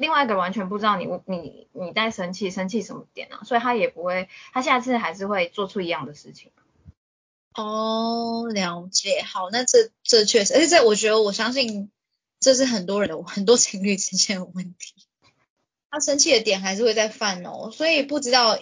[0.00, 3.42] 另外一个完全不知道你你你在生气，生气什么点啊？
[3.42, 6.52] 所以他也不会，他下次还是会做出一样的事情。
[7.62, 9.22] 哦，了解。
[9.22, 11.90] 好，那这这确实，而且这我觉得我相信
[12.40, 14.94] 这是很多人的很多情侣之间的问题。
[15.90, 18.58] 他生气的点还是会再犯哦，所以不知道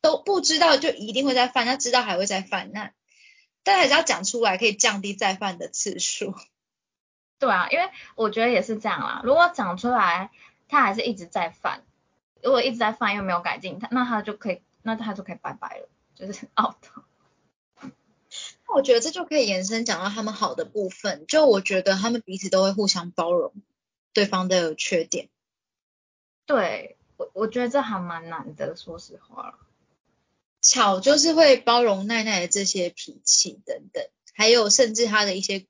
[0.00, 2.92] 都不知道就一定会再犯，他知道还会再犯，那
[3.62, 6.34] 但还是要讲出来，可以降低再犯的次数。
[7.38, 10.30] 对啊，因为我觉得也是这样啦，如果讲出来。
[10.70, 11.82] 他还是一直在犯，
[12.42, 16.76] 如果一直在犯又没有改进，他那他就可以，那他就可以拜拜了，就是 out。
[18.68, 23.52] 那我觉得这就可以延伸讲到他们好的部分，就我觉得他们彼此都会互相包容
[24.12, 25.28] 对方的缺点。
[26.46, 29.58] 对，我我觉得这还蛮难的，说实话。
[30.60, 34.04] 巧就是会包容奈奈的这些脾气等等，
[34.34, 35.66] 还有甚至他的一些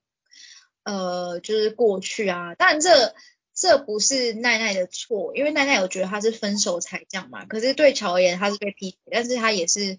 [0.83, 3.15] 呃，就是过去啊，但这。
[3.61, 7.45] 这不是奈奈的错，因为奈奈有觉得他是分手才这样嘛。
[7.45, 9.99] 可是对乔而言，他是被劈腿，但是他也是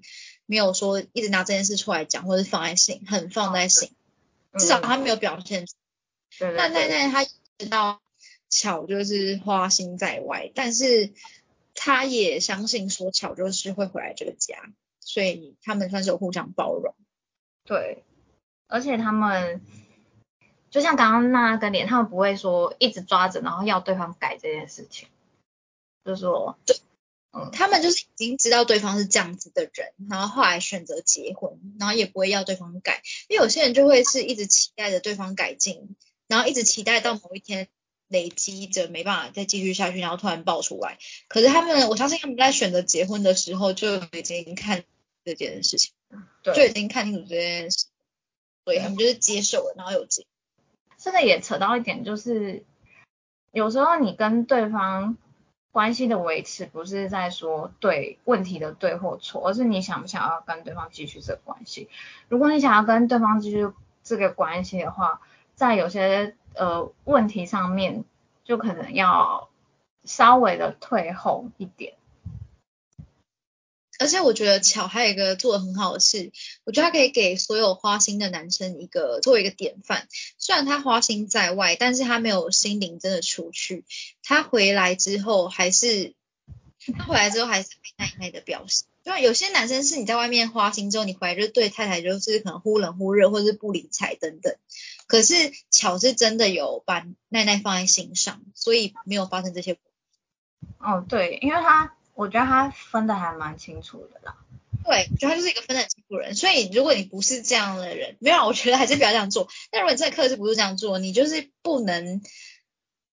[0.50, 3.92] 没有说一直拿这件事出来讲，或者放在心，很放在心，
[4.58, 5.68] 至少他没有表现。
[6.40, 7.24] 那奈奈他
[7.60, 8.02] 知道
[8.50, 11.14] 巧就是花心在外，但是
[11.76, 14.58] 他也相信说巧就是会回来这个家，
[15.00, 16.96] 所以他们算是有互相包容。
[17.64, 18.04] 对，
[18.68, 19.62] 而且他们。
[20.72, 25.08] 就像刚刚那个脸，他们不会说一直抓着，然后要对方改这件事情，
[26.06, 26.78] 就是说，对，
[27.32, 35.96] 嗯，他们就是已经知道对方是这样子的人，然后后来选择结婚，然后也不会要对方改，因为有些人就会是一直期待着对方改进，
[36.28, 37.68] 然后一直期待到某一天
[38.08, 40.98] 累积着没办法再继续下去，然后突然爆出来。
[41.28, 44.84] 可是他们，我相信他们在选择结婚的时候就已经看
[45.24, 45.94] 这件事情，
[46.42, 47.86] 对，就已经看清楚这件事，
[48.66, 50.26] 所以他们就是接受了，然后有结。
[50.98, 52.66] 这个也扯到一点，就是
[53.52, 55.16] 有时候你跟对方
[55.72, 61.90] 关系的维持，不是在说对问题的对或错，而是你想不想要跟对方继续这个关系。
[62.28, 63.72] 如果你想要跟对方继续
[64.04, 65.22] 这个关系的话，
[65.54, 68.04] 在有些呃问题上面，
[68.44, 69.50] 就可能要
[70.04, 71.94] 稍微的退后一点。
[74.00, 76.32] 而且我觉得巧还有一个做的很好的事，
[76.64, 80.08] 我觉得他可以给所有花心的男生一个做一个典范。
[80.38, 83.84] 虽然他花心在外，但是他没有心灵真的出去。
[84.24, 86.14] 他回来之后还是，
[86.98, 88.86] 他回来之后还是耐耐的表示。
[89.04, 94.56] 就有些男生是你在外面花心之后，你回来就对太太就是可能忽冷忽热，或是不理睬等等。
[95.08, 99.78] 可是巧是真的有把奈奈放在心上，所以没有发生这些。
[100.80, 101.96] 哦，对，因为他。
[102.20, 104.36] 我觉得他分的还蛮清楚的啦，
[104.84, 106.36] 对，我觉得他就是一个分得很清楚的人。
[106.36, 109.48] 所以如果你不是这样的人，没有，我觉得还是不要这样做。
[109.72, 112.22] 但如果你真的克制不住这样做，你就是不能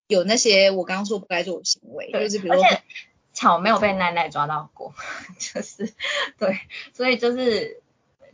[0.08, 2.64] 有那些我刚刚说不该做的行为，就是比如说。
[3.38, 4.94] 巧没有被奈奈抓到过，
[5.38, 5.92] 就是
[6.38, 6.58] 对，
[6.94, 7.82] 所以就是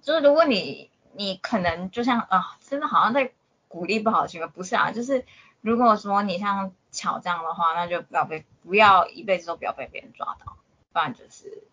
[0.00, 3.32] 就是如果你你可能就像啊，真的好像在
[3.66, 5.26] 鼓励不好的行为，不是啊，就是
[5.60, 10.56] 如果说你像巧这样的话，那就不要被不要一辈子都不要被别人抓到，
[10.92, 11.64] 不然就是，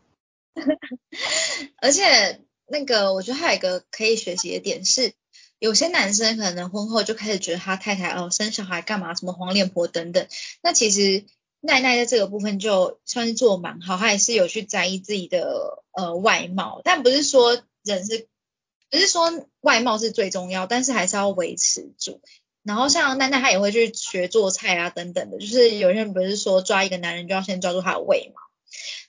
[1.82, 5.14] 而且那个我觉得还有一个可以学习的点是，
[5.60, 10.28] 有些男生可能婚后就开始觉得他太太哦生小孩干嘛什么黄脸婆等等，
[10.62, 11.26] 那其实。
[11.62, 18.30] 奈奈在这个部分就算是做蛮好，她也是有去在意自己的呃外貌，但不是说人是，
[18.90, 22.22] 不是说外貌是最重要，但是还是要维持住。
[22.64, 28.42] 然后像奈奈她也会去学做菜啊等等的，就是有些人不是说抓一个男人就要先抓住他的胃嘛。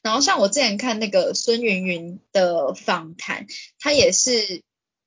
[0.02, 3.46] 然后像我之前看那个孙云云的访谈，
[3.78, 4.62] 她也是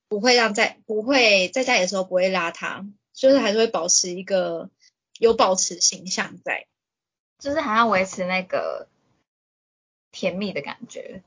[0.08, 4.70] 不会让在不会在家里的时候不会邋遢，就是还是会保持一个
[5.20, 6.68] 有保持形象在。
[7.40, 8.88] 就是还要维持那个
[10.14, 11.24] 甜蜜的感觉，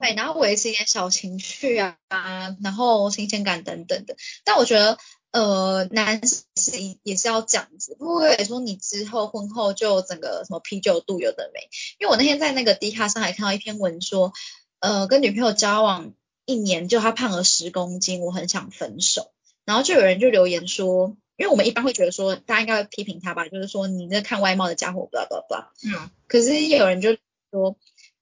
[0.00, 4.16] 对，然后维持一点小情绪啊，然后新鲜感等等的。
[4.42, 4.98] 但我觉得，
[5.32, 6.20] 呃，男
[6.54, 11.68] 性也是要这样子，不会说你之后婚后就整个什么啤酒肚有的没。
[11.98, 14.32] 因为我那天在那个 D 卡上还看到一篇文说，
[14.78, 16.14] 呃，跟女朋友交往
[16.44, 19.32] 一年就他胖了十公斤，我很想分手。
[19.64, 21.16] 然后就有人就留言说。
[21.38, 25.70] 因为我们一般会觉得说，大家应该会批评他吧，就是说你这看外貌的家伙，blah blah blah。
[25.82, 26.10] 嗯。
[26.28, 27.16] 可是也有人就
[27.50, 27.76] 说，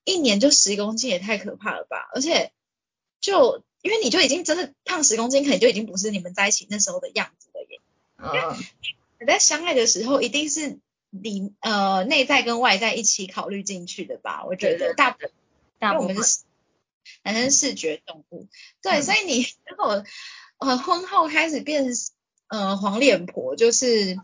[0.04, 2.08] 一年就十公斤也太可怕了吧？
[2.14, 2.52] 而且
[3.20, 7.80] 就因为你就已经真的胖十公斤，可能就已经不是你们在一起那时候的样子了耶。
[8.18, 8.64] 嗯。
[9.20, 10.78] 你在相爱的时候，一定是
[11.10, 14.44] 里呃内在跟外在一起考虑进去的吧？
[14.46, 15.30] 我觉得大部分，
[15.80, 16.40] 因为我们是
[17.22, 18.48] 男生视觉动物，
[18.82, 20.04] 对，所以你如果
[20.58, 21.92] 呃婚后开始变。
[22.52, 24.18] 呃，黄脸婆就是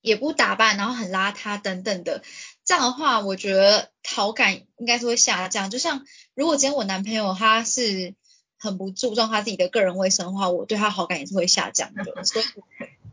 [0.00, 2.22] 也不打扮，然后很邋遢等等的，
[2.64, 5.68] 这样的话，我觉得好感应该是会下降。
[5.68, 8.14] 就像如果今天我男朋友他是
[8.60, 12.04] 很不注重他自己的个人卫生的话，我对他好感也是会下降的。
[12.24, 12.44] 所以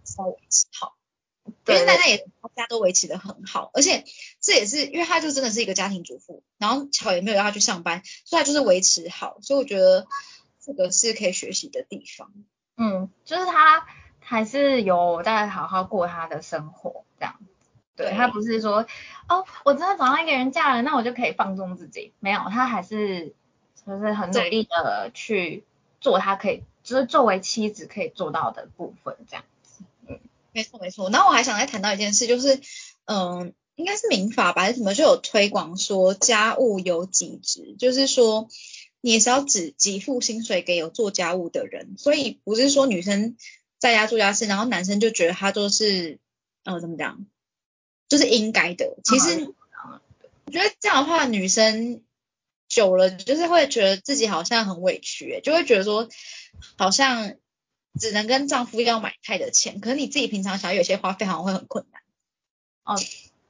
[0.03, 0.95] 稍微维持好，
[1.65, 2.17] 因为大家也
[2.55, 4.03] 大家都维持的很好，而且
[4.39, 9.37] 这也是因为他就真的是一个家庭主妇，然后巧也没有让他去上班，所以他就是维持好。
[9.41, 10.05] 所以我觉得
[10.63, 12.31] 这个是可以学习的地方。
[12.75, 13.87] 嗯，就是他。
[14.29, 17.45] 还是有在好好过他的生活这样子，
[17.95, 18.85] 对他不是说
[19.29, 23.33] 哦，我真的找到一个人嫁了，那我就可以放纵自己，没有，他还是
[23.87, 25.63] 就是很努力的去
[26.01, 29.83] 做他可以，就是作为妻子可以做到的部分这样子。
[30.07, 30.19] 嗯，
[30.51, 31.09] 没错没错。
[31.09, 32.59] 然后我还想再谈到一件事，就是
[33.05, 38.49] 嗯，应该是民法吧，还是什么就有推广说家务有几职，就是说
[39.01, 43.37] 你也是要只给付薪水给有做家务的人，所以不是说女生。
[43.79, 46.17] 在家做家事，然后男生就觉得他就是，
[46.63, 47.27] 呃，怎么讲，
[48.07, 48.97] 就是应该的。
[49.03, 49.53] 其实，
[50.45, 52.01] 我觉得这样的话，女生
[52.67, 56.07] 久了就是会觉得自己好像很委屈，就会觉得说，
[56.77, 57.35] 好像
[57.99, 62.01] 只能跟丈夫要买菜的钱，可是你自己平常想有些花费好像会很困难。
[62.83, 62.95] 哦，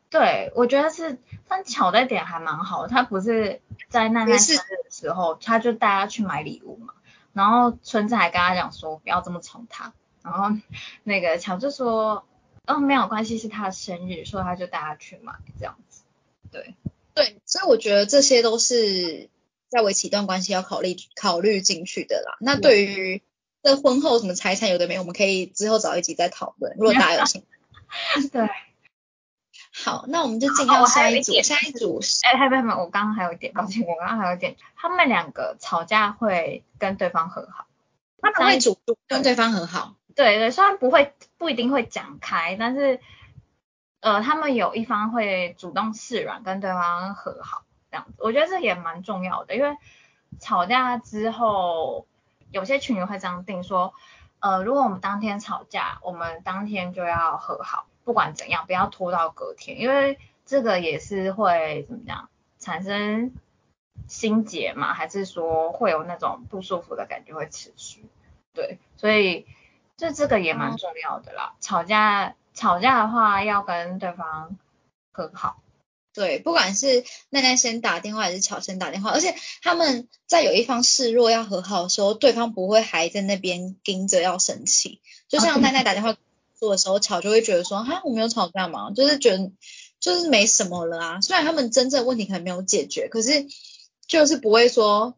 [0.10, 6.94] 对，我觉得是，但巧的点还蛮好，他不是在奈奈生日的时候，他就带他去买礼物嘛，
[7.34, 9.94] 然后村子还跟他讲说，不要这么宠他。
[10.24, 10.58] 然后
[11.04, 12.26] 那个乔就说，
[12.66, 16.04] 哦，没有关系，是他的生日，所以他就带他去买这样子。
[16.52, 16.76] 对
[17.18, 19.30] 对，所以我觉得这些都是
[19.70, 22.38] 在维持一段关系要考虑考虑进去的啦。
[22.40, 23.22] 那对于
[23.64, 26.76] 这婚后什么财产有的没，我们可以之后找一集再讨论。
[26.78, 28.28] 如果大家有兴趣。
[28.30, 28.48] 对。
[29.74, 31.34] 好，那我们就进到下一组。
[31.44, 32.80] 下一组是，哎，还有没有？
[32.80, 37.68] 我刚刚还有一点，抱歉，我刚刚还有一点，他们两个吵架会跟对方和好，
[38.22, 39.96] 他们会主动跟对方和好。
[40.16, 43.00] 对对，虽然不会不一定会讲开，但是
[44.00, 49.76] 呃，他们有一方会主动示软，跟对方和好这样子，我觉得这也蛮重要的，因为
[50.40, 52.06] 吵架之后，
[52.52, 53.94] 有些群友会这样定说，
[54.40, 62.30] 呃，如果我们当天吵架，我们当天就要和好，不管怎样，不要拖到隔天，因为这个也是会怎么样
[62.60, 63.34] 产生
[64.08, 68.06] 心结嘛，还是说会有那种不舒服的感觉会持续，
[68.54, 69.48] 对，所以。
[69.98, 74.58] 就这个也蛮重要的啦，吵架吵架的话要跟对方
[75.12, 75.62] 和好。
[76.14, 85.00] 对，不管是奈奈先打电话还是巧先打电话，而且他们在有一方示弱要和好的时候，对方不会还在那边盯着要生气。
[85.30, 86.18] 就像奈奈打电话
[86.56, 89.52] 做的时候，巧就会觉得说，哈，我没有吵架嘛，就是觉得
[90.00, 91.22] 就是没什么了啊。
[91.22, 93.46] 虽然他们真正问题可能没有解决，可是
[94.08, 95.16] 就是不会说。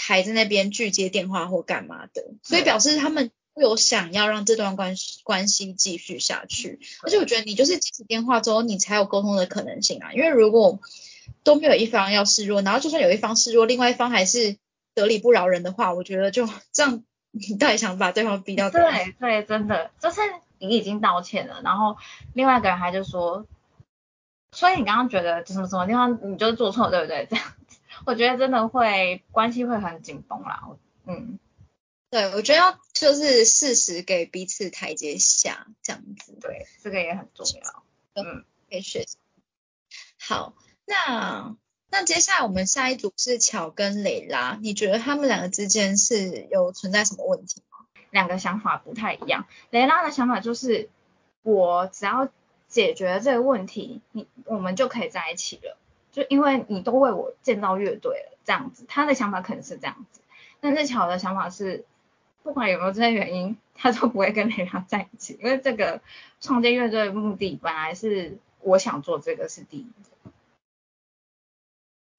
[0.00, 6.80] 还在那边拒接电话或干嘛的，所以表示他们有想要让这段关系关系继续下去。
[7.02, 10.12] 而且我觉得你就是接起电话之后，你才有沟通的可能性啊。
[10.12, 10.78] 因为如果
[11.42, 14.56] 都没有一方要示弱，然后就算有一方示弱，另外一方还是
[14.94, 18.70] 得理不饶人的话，我觉得就这样，你到底想把对方逼到？
[18.70, 20.20] 对对，真的就是
[20.58, 21.96] 你已经道歉了，然后
[22.34, 23.46] 另外一个人还就说，
[24.52, 27.26] 所以你刚刚觉得什么什么地方你就是做错，对不对？
[27.30, 27.44] 这样。
[28.04, 30.68] 我觉得真的会关系会很紧绷啦，
[31.04, 31.38] 嗯，
[32.10, 37.84] 对，我觉得要就是适时给彼此台阶下，这样子，对，这个也很重要，
[38.14, 39.18] 嗯，可以学习。
[40.18, 40.54] 好，
[40.86, 41.56] 那
[41.90, 47.86] 那接下来我们下一组是巧跟蕾拉，你觉得他们两个之间是有存在什么问题吗？
[48.10, 50.88] 两个想法不太一样，蕾拉的想法就是
[51.42, 52.30] 我只要
[52.68, 55.76] 解决这个问题，你我们就可以在一起了。
[56.10, 60.20] 就因为你都为我建造乐队了，这样子，他的想法可能是这样子。
[60.60, 61.84] 但是巧的想法是，
[62.42, 66.00] 不管有没有这些原因， 他都不会跟雷拉在一起，因为这个
[66.40, 69.86] 创建乐队的目的本来是我想做这个是第一。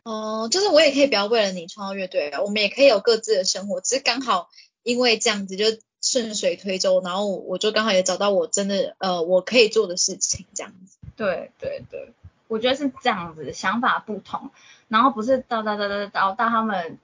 [0.03, 4.49] 哦，就是我也可以不要为了你创造乐队啊，我们也可以有各自的生活，只是刚好
[4.84, 5.65] 因为这样子就
[6.01, 10.97] 顺水推舟，然后我就刚好也找到我真的呃我可以做的事情这样子。
[11.15, 12.13] 对对对。
[12.47, 14.49] 我觉得是这样子，想法不同，
[14.88, 16.97] 然后不是到到到到到到他们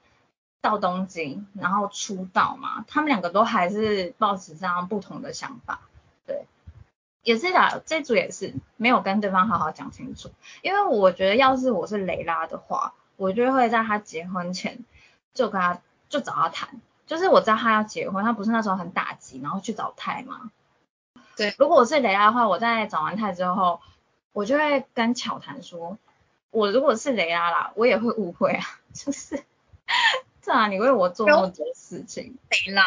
[0.66, 5.80] 到东京，然后出道嘛，他们两个都还是抱持这样不同的想法，
[6.26, 6.46] 对，
[7.22, 10.30] 也是啦，这组也是没有跟对方好好讲清楚，
[10.62, 14.84] 因为我觉得要是我是雷拉的话，我就会在他结婚前
[15.34, 20.50] 就跟他就找他谈，就是我知道他要结婚，他不是那时候很打击，然后去找泰吗？
[21.36, 23.80] 对，如果我是雷拉的话，我在找完泰之后。
[24.32, 25.96] 我就会跟巧谈说，
[26.50, 29.42] 我如果是雷拉啦，我也会误会啊，就是，
[30.46, 32.84] 这啊，你为我做那么多事情，雷拉，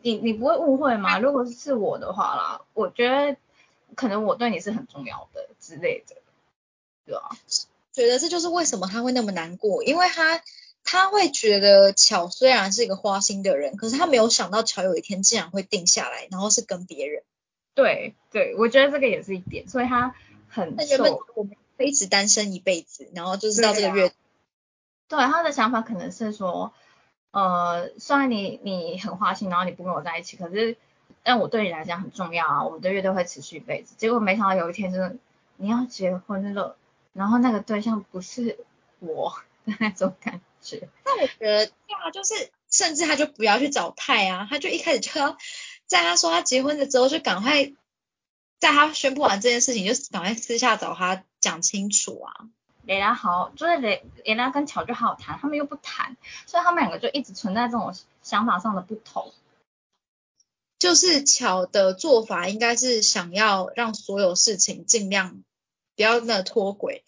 [0.00, 1.18] 你你不会误会吗？
[1.18, 3.36] 如果是我的话啦，我觉得
[3.96, 6.14] 可能我对你是很重要的之类的，
[7.04, 7.30] 对啊，
[7.92, 10.40] 觉得这就是为什么他会那么难过，因为他
[10.84, 17.24] 他会觉得巧虽然是一个花心的人，可是他没有想到巧有一天竟然会定下来，然后是跟别人，
[17.74, 20.14] 对对，我觉得这个也是一点，所以他
[20.48, 20.76] 很。
[20.76, 24.12] 那原本我们一直单身一辈子，然后就是到这个月。
[25.08, 26.72] 对，他的想法可能是说，
[27.30, 30.76] 呃，虽然你你很花心，然后你不跟我在一起，可是
[31.22, 33.94] 但我对你来讲很重要啊，我们的乐队会持续一辈子。
[33.96, 35.18] 结果没想到有一天就是
[35.56, 36.76] 你要结婚了，
[37.12, 38.64] 然后那个对象不是
[38.98, 39.34] 我
[39.66, 40.88] 的那种感觉。
[41.04, 45.36] 那我觉得，对啊，就是甚至他就不要去找泰啊，他就一开始就要
[45.86, 47.72] 在他说他结婚了之后就赶快。
[48.60, 52.32] 在他宣布完这件事情，就赶快私下找他讲清楚啊。
[52.86, 56.16] 雷拉好，就是蕾蕾拉跟乔就好好谈，他们又不谈，
[56.46, 59.32] 所以他们两个就一直存在这种想法上的不同。
[60.78, 65.42] 就是乔的做法应该是想要让所有事情尽量
[65.96, 67.04] 不要那脱轨，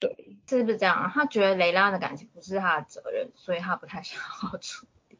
[0.00, 0.96] 对，是不是这样？
[0.96, 5.18] 啊他觉得雷拉的感情不是他的责任，所以他不太想要处理。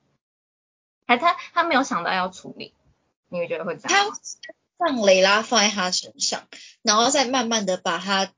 [1.06, 2.74] 还他他没有想到要处理，
[3.28, 4.10] 你会觉得会这样？
[4.78, 6.48] 他让雷拉放在他身上，
[6.82, 8.32] 然后再慢慢的把他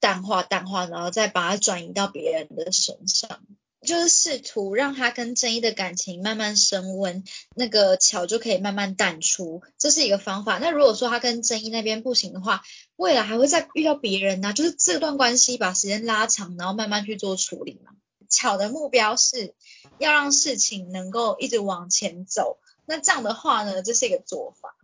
[0.00, 3.40] 淡化淡化，然后再把它转移到别人的身上，
[3.82, 7.24] 就是试图让他跟真一的感情慢慢升温，
[7.54, 10.58] 那个桥就可以慢慢淡出，这是一个方法。
[10.58, 12.62] 那如果说他跟真一那边不行的话，
[12.96, 14.52] 未来还会再遇到别人呢？
[14.52, 17.92] 就是这段关系把时间拉长，然后慢慢去做处理嘛。
[18.28, 19.54] 巧的目标是
[19.98, 24.74] 要让事情能够一直往前走，那这样的话呢，这是一个做法。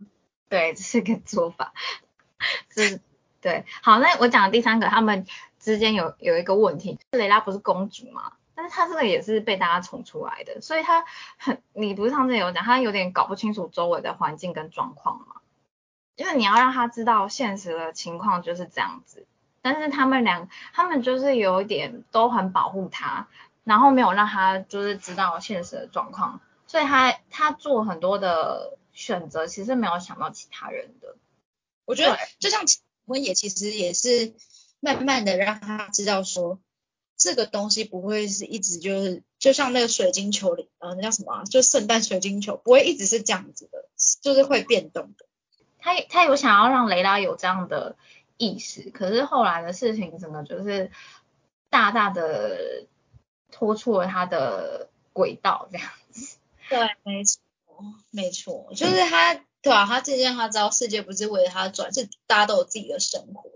[0.47, 1.73] 对，这是一个做法，
[2.73, 3.01] 是，
[3.43, 5.27] 对，好，那我讲的第三个，他们
[5.59, 11.03] 之间有有一个问题，雷拉不是公主嘛，但是她这个也是被大家宠出来的，所以她
[11.37, 15.41] 很，你不是上次有讲，她有点搞不清楚周围的环境跟状况嘛，
[16.15, 19.27] 因为你要让她知道现实的情况就是这样子，
[19.61, 23.27] 但是他们两，他们就是有一点都很保护她，
[23.65, 28.77] 然后没有让她就是知道现实的状况，所以她她做很多的。
[28.95, 31.15] 选择其实没有想到其他人的，
[31.83, 32.61] 我觉得就像
[33.05, 34.33] 婚也其实也是
[34.79, 36.59] 慢慢的让他知道说
[37.17, 43.89] 这个东西不会是一直就是就像那个水晶球里呃那叫什么就圣诞水晶球不会一直是这样子的，
[44.21, 45.25] 就是会变动的。
[45.79, 47.95] 他他有想要让雷拉有这样的
[48.37, 50.91] 意识，可是后来的事情怎么就是
[51.69, 52.87] 大大的
[53.51, 56.37] 拖出了他的轨道这样子。
[56.69, 57.39] 对，没错。
[58.11, 63.49] 没错，就是他，对啊，他渐渐他知道世界不是为了他转，是大家都有自己的生活，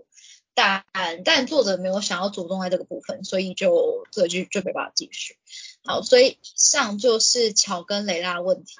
[0.54, 0.84] 但
[1.24, 5.36] 但作者没有想要主动在这个部分，所以就这就就没办法继续。
[5.84, 8.78] 好，所以以上就是乔跟雷拉的问题。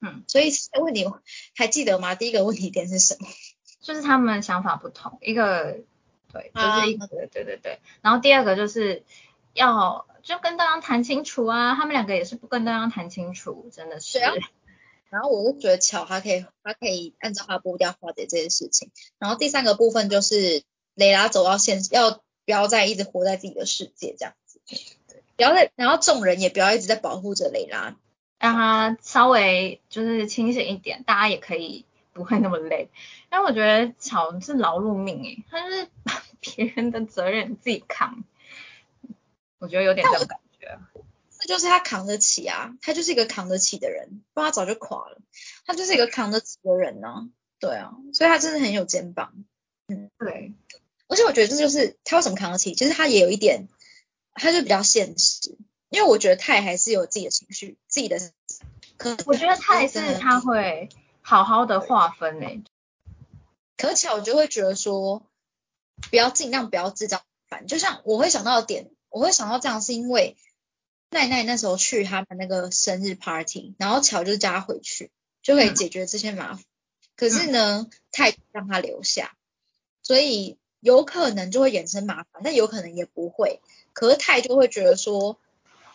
[0.00, 1.04] 嗯，所以问题
[1.56, 2.14] 还记得吗？
[2.14, 3.26] 第一个问题点是什么？
[3.82, 5.78] 就是他们想法不同，一个
[6.32, 9.02] 对，就啊是一个、对对对，然后第二个就是
[9.54, 14.20] 要就跟对方谈清楚啊，他们两个也是不跟对方谈清楚，真的是
[15.10, 18.90] 然后我就觉得巧他可以，他可以按照他步调化解这件事情。
[19.18, 20.62] 然后第三个部分就是
[20.94, 24.60] 雷拉走到现，要不要再一直活在自己的世界这样子，
[25.36, 27.96] 不要再，然后众人也不要一直在保护着雷拉。
[28.38, 32.88] 让他稍微就是清醒一点，大家也可以不会那么累。
[33.32, 35.88] 因为我觉得巧是劳碌命诶，他是
[36.40, 38.22] 别人的责任自己扛，
[39.58, 40.78] 我觉得有点这种感觉。
[41.38, 45.20] 这就是他扛得起啊，他就是一个扛得起的人，不然他早就垮了。
[45.64, 47.28] 他就是一个扛得起的人呢、
[47.60, 49.32] 对啊，所以他真的很有肩膀。
[49.88, 50.54] 嗯对，
[51.06, 53.68] 而且我觉得这就是他为什么扛得起，其实他也有一点，
[54.34, 55.56] 他就比较现实，
[55.88, 58.20] 因为我觉得泰还是有自己的情绪，自己的。
[58.96, 60.88] 可我觉得他也是他会
[61.22, 62.62] 好好的划分诶。
[63.76, 65.22] 可巧我就会觉得说，
[66.10, 67.66] 不要尽量不要制造麻烦。
[67.68, 70.36] 就像我会想到的点，我会想到这样是因为
[71.10, 75.10] 奈奈那时候去他们那个生日 party，然后乔就叫他回去，
[75.42, 76.62] 就可以解决这些麻烦。
[77.16, 79.34] 可是呢，泰让他留下，
[80.02, 83.60] 所以有可能就会衍生麻烦，但有可能也不会。
[83.92, 85.38] 可是泰就会觉得说，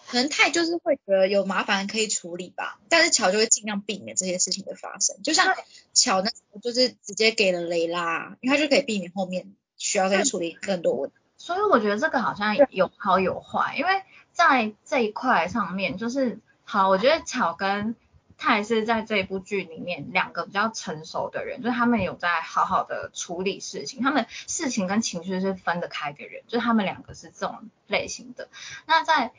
[0.07, 5.21] 可能泰就是会觉得有麻烦可以处理吧，但是乔就会尽量避免这些事情的发生。
[5.23, 5.55] 就像
[5.93, 11.15] 乔那时候就是直接给了雷拉，因为他就可以避免后面需要再处理更多问题。
[11.37, 13.91] 所以我觉得这个好像有好有坏，因为
[14.33, 17.95] 在这一块上面，就是好，我觉得巧跟
[18.37, 28.49] 泰是在这一部剧里面两个比较成熟的人，就是他们有在好好的处理事情，他们事情跟情绪是分得开的人，就是他们两个是这种类型的。
[28.85, 29.31] 那在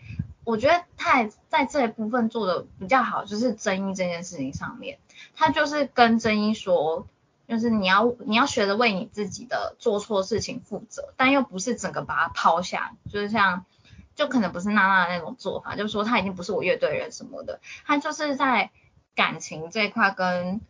[0.44, 4.98] 我觉得泰在这一部分做的比较好，就是争议这件事情上面，
[5.36, 7.06] 他就是跟争议说。
[7.46, 13.66] 就是你要你要学着为你自己的做错事情负责，但又不是整个把它抛下，就是像
[14.14, 18.70] 就可能不是娜娜的那种做法，就是说他已经不是我乐队人什么的，他就是在
[19.14, 20.60] 感情这一块跟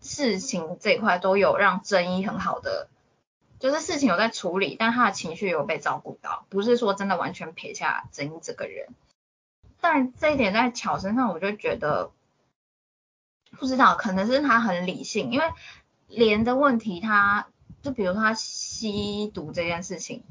[0.00, 2.88] 事情这一块都有让真一很好的，
[3.58, 8.88] 就是事情有在处理，但他的情绪有被照顾到，不是说真的完全撇下真一这个人。
[9.80, 12.10] 但这一点在巧身上，我就觉得。
[13.58, 15.44] 不知道，可能是他很理性，因为
[16.08, 17.48] 连的问题他，
[17.82, 20.24] 就比如说他吸毒这件事情，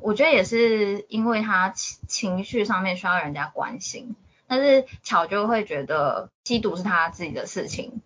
[0.00, 4.14] 我觉得也是因为他情情绪上面需要人家关心，
[4.46, 8.00] 但是巧就会觉得吸毒是他自己的事情，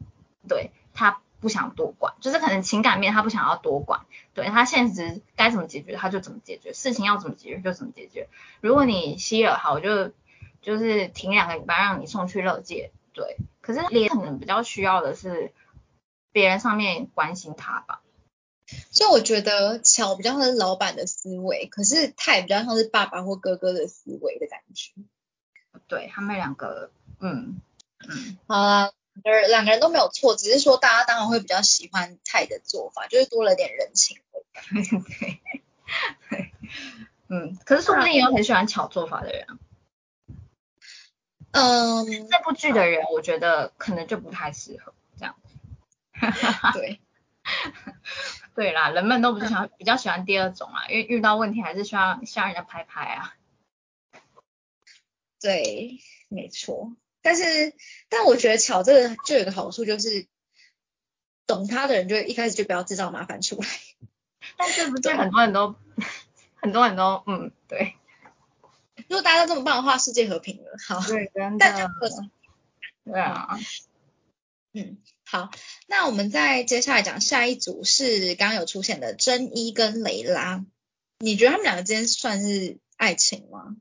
[0.48, 8.28] 对他不想多管，就是可能情感面他不想要多管，对他现实该怎么解决他就怎么解决，事情要怎么解决就怎么解决。
[8.60, 10.12] 如果你吸了好，就
[10.62, 13.36] 就是停两个礼拜让你送去乐界，对。
[13.62, 15.52] 可是你可能比较需要的是
[16.32, 18.00] 别人上面关心他吧，
[18.90, 24.92] 所以我觉得巧比较像是老板的思维，可是泰比较像是爸爸或哥哥的思维的感觉。
[25.86, 26.90] 对他们两个，
[27.20, 27.60] 嗯
[27.98, 34.44] 嗯，好啦，两个人两个人都没有错，只是说大家当然会比较喜欢泰的做法，就是多了点人情味。
[35.18, 35.40] 对
[36.30, 36.52] 对，
[37.28, 39.58] 嗯，可是说不定也有很喜欢巧做法的人啊。
[41.52, 45.34] 嗯，这部剧的人，我觉得可能就不太适合这样。
[46.74, 47.00] 对，
[48.54, 53.34] 对啦，人们都不是想比较喜欢第二种啊，因为遇到问题还是需要需要人家拍拍啊。
[55.40, 55.98] 对，
[56.28, 56.94] 没错。
[57.22, 57.74] 但是，
[58.08, 60.26] 但我觉得巧这个就有个好处，就是
[61.46, 63.68] 懂他的人就一开始就不要制造麻烦出来。
[64.56, 65.76] 但这部剧很多人都
[66.56, 67.96] 很多人都嗯对。
[69.08, 70.76] 如果大家都这么棒的话，世界和平了。
[70.86, 71.90] 好，对，真但的。
[73.04, 73.48] 对啊。
[73.50, 73.60] 嗯，
[74.72, 75.50] 嗯好，
[75.86, 80.64] 那我们再接下来讲下一组是刚刚有出现的真一跟雷拉，
[81.18, 83.76] 你觉得他们两个之间算是爱情吗？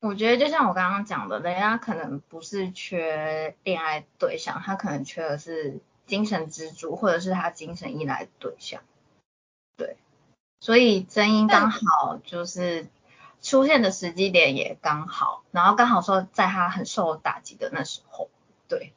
[0.00, 8.82] 我觉得就像我刚刚讲的，雷拉可能不是缺恋爱对象，他可能缺的是精神支柱，或者是他精神依赖对象。
[9.76, 9.96] 对，
[10.60, 12.88] 所以真一刚好就是
[13.40, 18.30] 出现的时机点也刚好，然后刚好说在他很受打击的那时候，
[18.68, 18.92] 对。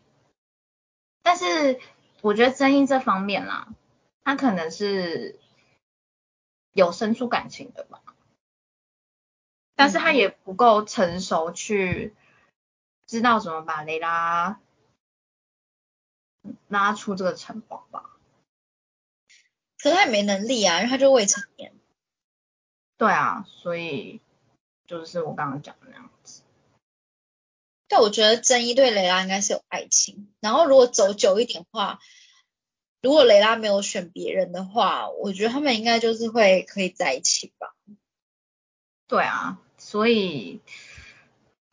[1.29, 1.79] 但是
[2.21, 3.67] 我觉得真一这方面啦，
[4.23, 5.39] 他可能是
[6.73, 8.01] 有生出感情的吧。
[9.75, 12.15] 但是他也不够成熟去
[13.05, 14.59] 知道怎么把雷拉
[16.67, 18.17] 拉出这个城堡吧。
[19.77, 21.75] 可是他也没能力啊，因为他就未成年。
[22.97, 24.19] 对啊，所以
[24.87, 26.09] 就是我刚刚讲的那样
[27.89, 27.95] 子。
[27.95, 31.99] 对，我觉得真一对雷拉应该是有爱情，然后如果走久一点的话，
[33.01, 37.73] 如果雷拉没有选别人的话，我觉得他们应该就是会可以在一起吧。
[39.07, 40.61] 对啊，所以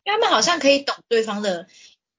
[0.03, 1.67] 因为他们好像可以懂对方的，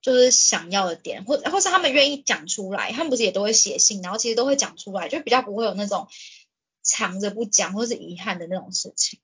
[0.01, 6.07] 就是想要的点，或或是他们愿意讲出来，他们不是也都会写信，然后其实都会讲出来，就比较不会有那种
[6.83, 9.19] 藏着不讲或是遗憾的那种事情。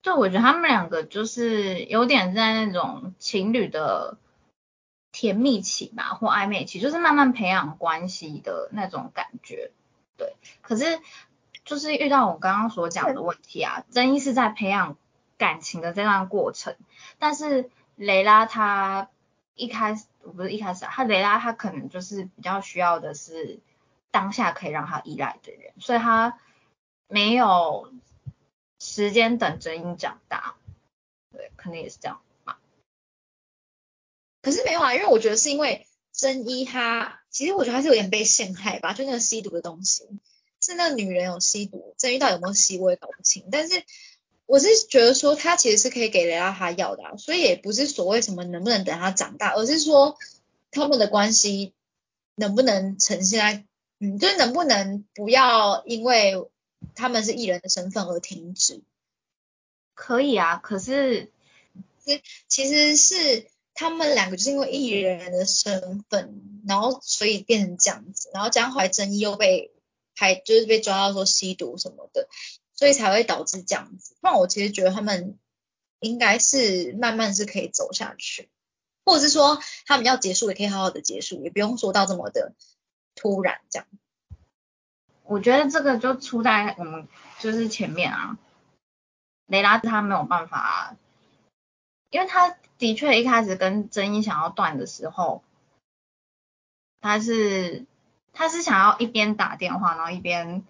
[0.00, 4.16] 就我觉得他们两个就是有点在那种情侣的
[5.10, 9.72] 甜蜜期吧，或暧昧期，就是慢慢培养关系的那种感觉。
[10.16, 11.00] 对，可是
[11.64, 14.96] 就是遇到我刚刚所讲的问题啊，争议是在培养
[15.36, 16.76] 感情的这段过程，
[17.18, 19.08] 但是雷拉她
[19.56, 23.58] 一开始我不是一开始啊，她雷拉她可能就是比较需要的是
[24.12, 26.38] 当下可以让她依赖的人，所以她
[27.08, 27.92] 没有。
[28.80, 30.56] 时间等真音长大，
[31.32, 32.60] 对，可能也是这样吧。
[34.40, 40.04] 可是没有啊，因为我觉得是因为真一他，其实我觉得他是有点被陷害吧，就那个吸毒的东西，
[40.62, 43.48] 是那个女人有吸毒，真一到有没有吸我也搞不清。
[43.50, 43.84] 但是
[44.46, 50.16] 我是觉得说他其实是可以给雷拉他要的，所以也不是所谓什么能不能等他长大，而是说
[50.70, 51.74] 他们的关系
[52.36, 53.64] 能不能呈现在，
[53.98, 56.48] 嗯，就是能不能不要因为。
[56.94, 58.82] 他们是艺人的身份而停止，
[59.94, 61.30] 可以啊，可是
[61.98, 69.72] 其其实是他们两个就是因为艺人的身份，然后所以变成这样子，然后江淮真一又被
[70.16, 72.28] 还就是被抓到说吸毒什么的，
[72.74, 74.16] 所以才会导致这样子。
[74.20, 75.38] 那我其实觉得他们
[76.00, 78.48] 应该是慢慢是可以走下去，
[79.04, 82.54] 或者是说他们要结束也可以好好的结束，也不用说到这么的
[83.14, 83.86] 突然这样。
[85.28, 87.06] 我觉得这个就出在我们
[87.38, 88.38] 就是前面啊，
[89.46, 90.96] 雷拉他没有办法，
[92.08, 95.42] 因为他的确一开始跟真一想要断的时候，
[97.02, 97.84] 他是
[98.32, 100.64] 他是想要一边打电话，然后一边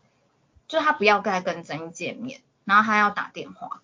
[0.67, 3.81] 就他不要再跟真一见面，然后他要打电话，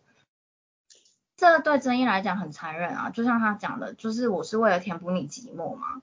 [1.37, 6.03] 这对真一来讲很残忍啊，就像他讲的，就是我是为了填补你寂寞嘛。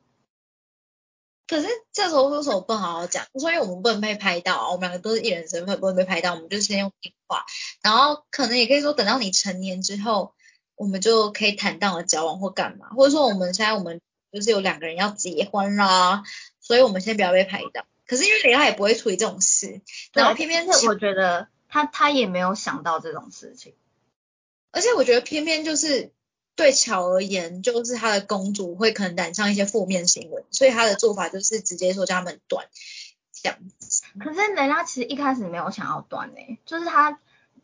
[1.51, 3.25] 可是这时候为什么不好好讲？
[3.37, 7.43] 说因为我们不能被拍到，我们两个都是艺人身份，不能被拍到，我们就先用电话。
[7.81, 10.33] 然后可能也可以说，等到你成年之后，
[10.75, 13.99] 我们就可以坦荡的交往或干嘛，或者说我们现在我们
[14.31, 16.23] 就是有两个人要结婚啦，
[16.61, 17.85] 所以我们先不要被拍到。
[18.07, 19.81] 可是因为雷拉也不会处理这种事，
[20.13, 23.73] 然后偏偏是我觉得他他也没有想到这种事情，
[24.71, 26.13] 而且我觉得偏偏就是。
[26.55, 32.67] 对乔而言，就是他的公主会可能染上一些负面新闻，所以他的做法就是直接说叫他们断
[33.31, 34.03] 这样子。
[34.19, 37.19] 可是雷拉其实一开始没有想要断诶，就是他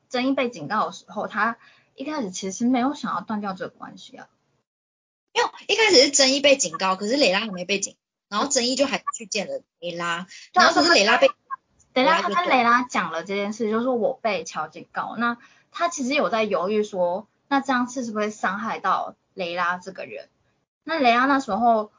[0.09, 1.57] 争议被警告的时候，他
[1.95, 4.27] 一开始其实没有想要断掉这个关系啊。
[5.33, 7.95] 因为一开始是争议被警告，可是蕾拉还没被警，
[8.29, 11.29] 然后争议就还去见了雷拉，然后可是蕾拉被，
[11.93, 15.37] 蕾拉他跟蕾拉讲了这件事，就是我被乔警告，那
[15.71, 17.27] 他其实有在犹豫说。
[17.47, 20.29] 那这样是不是会伤害到雷拉这个人？
[20.83, 21.91] 那雷拉那时候，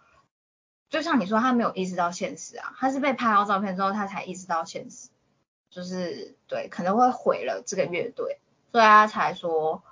[0.89, 5.11] 就像你说，他没有意识到现实啊，他是被拍到照片之后，他才意识到现实，
[5.71, 8.41] 就是对，可能会毁了这个乐队，
[8.73, 9.83] 所以他才说，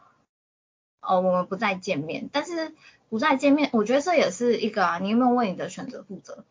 [1.00, 2.30] 哦，我们不再见面。
[2.32, 2.74] 但是
[3.08, 6.44] 不再见面，我觉得这也是一个啊，你有没有为你的选择负责？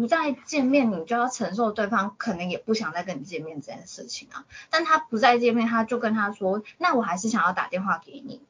[0.00, 4.46] 不再见面，你就要承受对方可能也不想再跟你见面这件事情啊。
[4.70, 8.40] 但他不再见面，他就跟他说，那我还是想要打电话给你。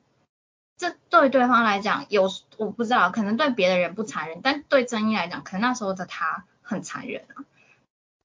[0.78, 7.44] 这对对方来讲有我不知道，可能对别的人不残忍，但对曾毅来讲，可能那时候的他很残忍啊。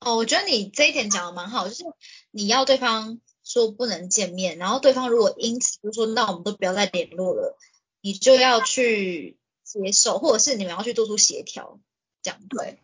[0.02, 1.84] 哦，我觉得你这一点讲的蛮好，就是
[2.30, 7.58] 你要对方说不能见面，然后对方如果因此就说那我们都不要再联络了，
[8.02, 11.80] 你就要去接受，或者是你们要去做出协调，
[12.22, 12.78] 这样对。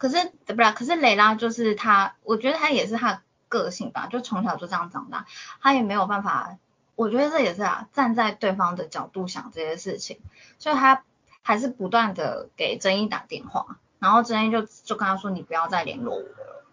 [0.00, 5.26] 可是不是，可是蕾拉就是他，我觉得他也是他个性吧，就从小就这样长大，
[5.60, 6.56] 他也没有办法，
[6.94, 10.18] 我觉得这也是啊，站在对方的角度想这些事情，
[10.58, 11.04] 所以他
[11.42, 16.64] 还是不断的给曾毅打电话，然后曾毅就就跟他说你不要再联络我了，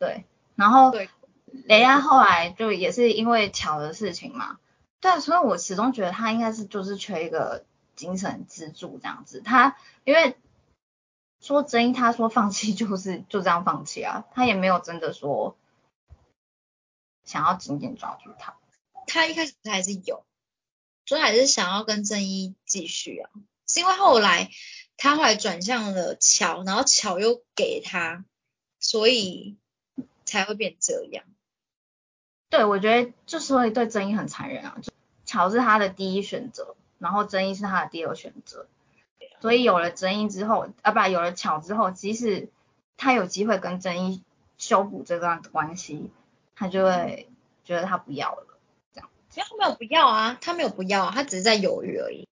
[0.00, 0.24] 对，
[0.56, 0.92] 然后
[1.64, 4.58] 蕾拉后来就也是因为巧的事情嘛，
[5.00, 10.36] 对，所以我始终觉得他应该是就是缺一个精神支柱这样子，他因为。
[11.48, 15.56] 说真，他说放弃就是就这样放弃啊，他也没有真的说
[17.24, 18.58] 想要紧紧抓住他。
[19.06, 20.26] 他一开始还是有，
[21.06, 23.30] 所以还是想要跟正一继续啊，
[23.66, 24.50] 是因为后来
[24.98, 28.26] 他后来转向了乔，然后乔又给他，
[28.78, 29.56] 所以
[30.26, 31.24] 才会变这样。
[32.50, 34.92] 对，我觉得就所以对正一很残忍啊，就
[35.24, 38.68] 乔是他的第一选择，然后争议是他的第二选择。
[39.40, 42.48] 所以有了争议之后，啊不，有了巧之后，即使
[42.96, 44.22] 他有机会跟争议
[44.56, 46.10] 修补这段关系，
[46.56, 47.28] 他就会
[47.64, 48.46] 觉得他不要了。
[48.92, 52.26] 这样，其实他没有不要啊，他没有不要，他只是在犹豫而已。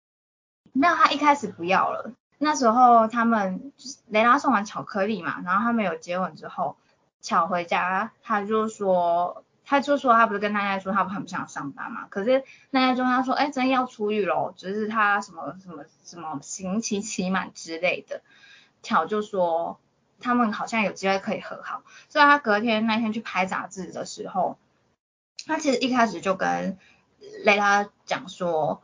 [0.73, 2.13] 没有，他一开始不要了。
[2.39, 6.77] 那时候他们就是雷拉送完巧克力嘛，然后他们有接吻之后，
[7.23, 18.23] 巧回家，他就说，他就说他不是跟奈奈说他很不想上班嘛，可是奈奈就跟他说，哎，真要出狱喽，只是他什么什么什么刑期期满之类的，
[18.83, 19.79] 巧就说
[20.21, 24.57] 他们好像有机会可以和好，所以他隔天那天去拍杂志的时候，
[25.47, 26.79] 他其实一开始就跟
[27.45, 28.81] 雷拉讲说，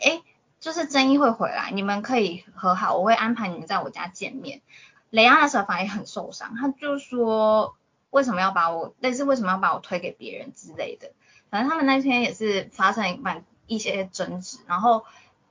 [0.00, 0.22] 哎。
[0.60, 4.62] 就是争议会回来，你们可以和好，我会安排你们在我家见面。
[5.10, 7.76] 雷拉那时候反而很受伤，他就说
[8.14, 11.10] 为什么要把我，类似为什么要把我推给别人之类的。
[11.50, 15.04] 反正他们那天也是发生蛮一些争执，然后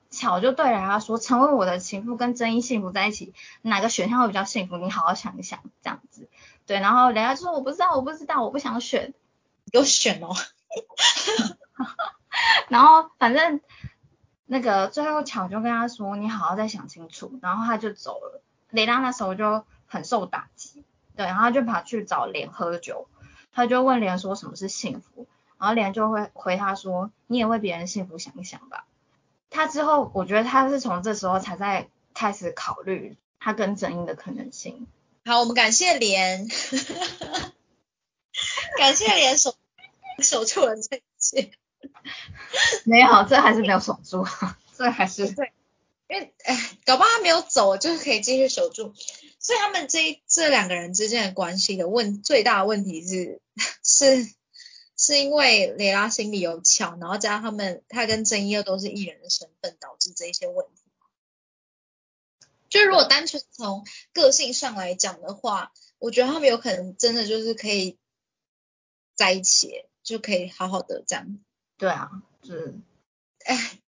[0.09, 4.77] 巧就对雷亚说，成为我的情妇跟真一幸福在一起，哪个选项会比较幸福？
[4.77, 6.29] 你好好想一想，这样子。
[6.65, 9.13] 对，然后人家就说我不知道，我不知道，我不想选，
[9.71, 10.29] 有选哦。
[12.69, 13.61] 然后反正。
[14.45, 18.43] 那个最后巧就跟他说，你好好再想清楚，然后他就走了。
[18.69, 20.83] 雷拉那时候就很受打击，
[21.15, 23.07] 对，然后就跑去找莲喝酒，
[23.51, 25.27] 他就问莲说什么是幸福，
[25.59, 28.85] 然后莲就会回他说，你也为别人幸福想一想吧。
[29.49, 34.87] 他之后我觉得他是从这时候才在开始考虑他跟正英的可能性。
[35.25, 36.47] 好，我们感谢莲，
[38.77, 39.55] 感谢莲守
[40.19, 41.51] 守住了这一切。
[42.83, 44.25] 没有，这还是没有守住，
[44.75, 45.53] 这还是对，
[46.09, 48.93] 因为哎，搞不好他没有走，就是可以继续守住。
[49.43, 53.41] 所以他们这这两个人之间的关系的问最大的问题是
[53.83, 54.33] 是
[54.97, 60.81] 是因为雷拉心里有巧，然后加上他们他跟真一又都是艺人的身份，导致这一些问题。
[62.69, 67.99] 就如果单纯从个性上来讲的话，我觉得他们有可能真的就是可以
[69.13, 71.39] 在一起，就可以好好的这样。
[71.77, 72.09] 对啊，
[72.43, 72.73] 是，
[73.45, 73.79] 哎，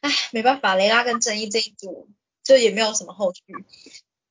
[0.00, 2.08] 哎，没办法，雷拉跟正义这一组
[2.42, 3.42] 就也没有什么后续，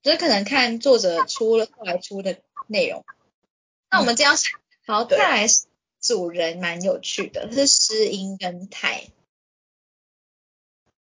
[0.05, 2.37] 就是可能看作者出了后来出的
[2.67, 3.03] 内容。
[3.89, 4.51] 那我们这样想，
[4.85, 5.47] 好，再来
[5.99, 9.07] 主人蛮有趣的，是诗音跟泰，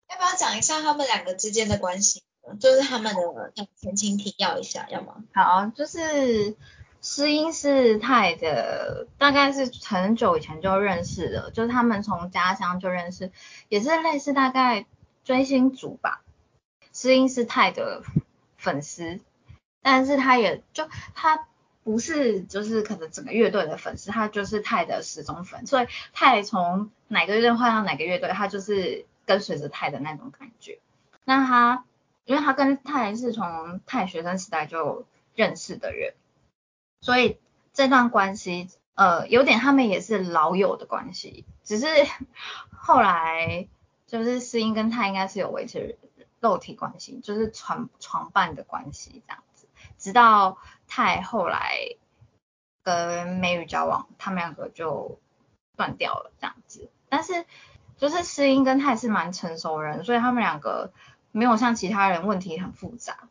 [0.09, 2.25] 要不要讲一下他们两个之间的关系？
[2.59, 5.23] 就是他们的前情提要一下，要吗？
[5.33, 6.57] 好，就是。
[7.03, 13.33] 诗音是泰的，大概是很久以前就认识的，就是他们从家乡就认识，
[13.71, 14.85] 也是类似大概
[15.25, 16.23] 追星族吧。
[16.93, 18.03] 诗音是泰的
[18.61, 19.19] 粉丝，
[19.83, 21.49] 但是他也就他
[21.83, 30.79] 不是就是可能整个乐队的粉丝，他就是泰的死忠粉，所以泰从哪个乐队换到哪个乐队，他就是跟随着泰的那种感觉。
[31.25, 31.85] 那他
[32.25, 36.15] 因为他跟泰是从泰学生时代就认识的人。
[37.01, 37.39] 所以
[37.73, 41.87] 这段关系，呃，有点他们也是老友的关系，只是
[42.77, 43.67] 后来
[44.07, 45.97] 就是诗音跟他应该是有维持
[46.41, 49.67] 肉体关系，就是床床伴的关系这样子，
[49.99, 51.97] 直到泰后来
[52.83, 55.19] 跟美羽交往，他们两个就
[55.77, 56.91] 断掉了这样子。
[57.09, 57.45] 但是
[57.97, 60.93] 就是诗音跟泰是蛮成熟人，所以他们两个
[61.31, 63.29] 没有像其他人问题很复杂，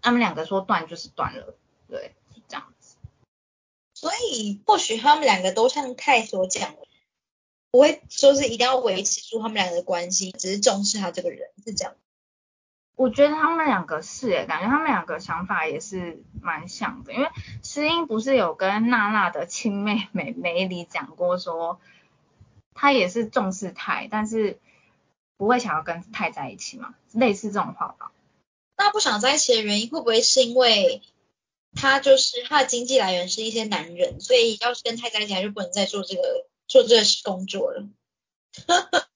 [0.00, 1.54] 他们两个说断就是断了，
[1.88, 2.14] 对。
[2.46, 2.96] 这样子
[3.94, 6.74] 所以或许他们两个都像泰所讲，
[7.70, 11.94] 不会说是一定要维持住他们两个的关系，只是重视他这个人，是这样。
[12.96, 17.28] 我觉得他们两个是诶，感觉他们两个想法也是蛮像的，因为
[17.62, 21.80] 诗音不是有跟娜娜的亲妹妹梅里讲过说，
[22.74, 24.58] 她也是重视泰，但是
[25.36, 28.12] 不会想要跟泰在一起嘛，类似这种话吧。
[28.76, 31.02] 那不想在一起的原因会不会是因为？
[31.76, 36.22] 他就是他的经济来源是一些男人，所以要是跟泰在一起，他就不能再做这个
[36.68, 37.84] 做这个工作了。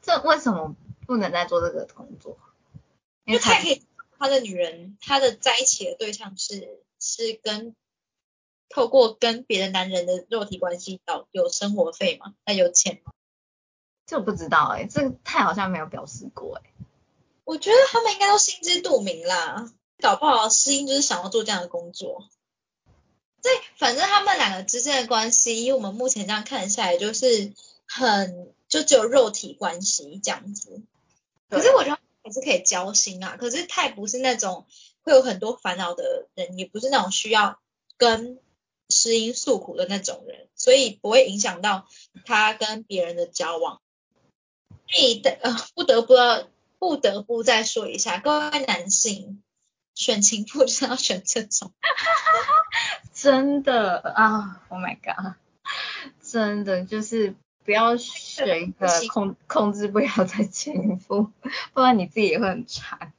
[0.00, 2.38] 这为什么不能再做这个工作？
[3.24, 3.82] 因为他可以，
[4.18, 7.74] 他的女人，他的在一起的对象是是跟
[8.68, 12.34] 透过跟别的男人的肉体关系到有生活费吗？
[12.44, 13.12] 那有钱吗？
[14.06, 16.70] 这我不知道哎，这个泰好像没有表示过哎。
[17.44, 19.72] 我觉得他们应该都心知肚明啦。
[20.00, 22.28] 搞不好诗音就是想要做这样的工作，
[23.40, 27.52] 所以反正他们两个之间的关系，以我们目前这样看下来，就是
[27.86, 30.82] 很就只有肉体关系这样子。
[31.58, 33.36] 可是我觉得还是可以交心啊。
[33.36, 34.66] 可是他也不是那种
[35.02, 37.60] 会有很多烦恼的人，也不是那种需要
[37.96, 38.38] 跟
[38.88, 41.86] 失音诉苦的那种人，所以不会影响到
[42.24, 43.80] 他跟别人的交往。
[44.94, 46.46] 你的呃不得不要
[46.78, 49.42] 不得不再说一下，各位男性
[49.94, 51.72] 选情妇就 是要选这种，
[53.14, 55.34] 真的啊，Oh my god，
[56.22, 57.34] 真的就是
[57.64, 61.30] 不要选一个控控制不了的前夫，
[61.74, 63.12] 不然你自己也会很惨。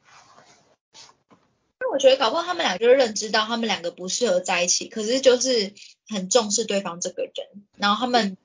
[0.94, 5.74] 因为我觉得搞不好他们俩就是认知到他们两个不适合在一起，可是就是
[6.08, 7.34] 很重视对方这个人，
[7.78, 8.38] 然后他们。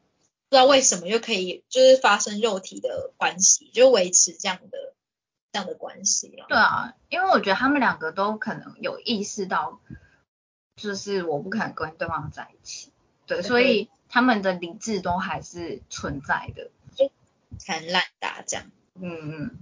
[0.50, 4.94] 不知道为什么又可以就是发生肉体的关系，就维持这样的
[5.52, 6.46] 这样的关系了。
[6.48, 9.78] 对啊，因为我觉得他们两个都可能有意识到，
[10.76, 12.90] 就是我不可能跟对方在一起，
[13.26, 17.10] 对，所以他们的理智都还是存在的，就
[17.66, 18.70] 很烂打这样。
[18.94, 19.58] 嗯嗯。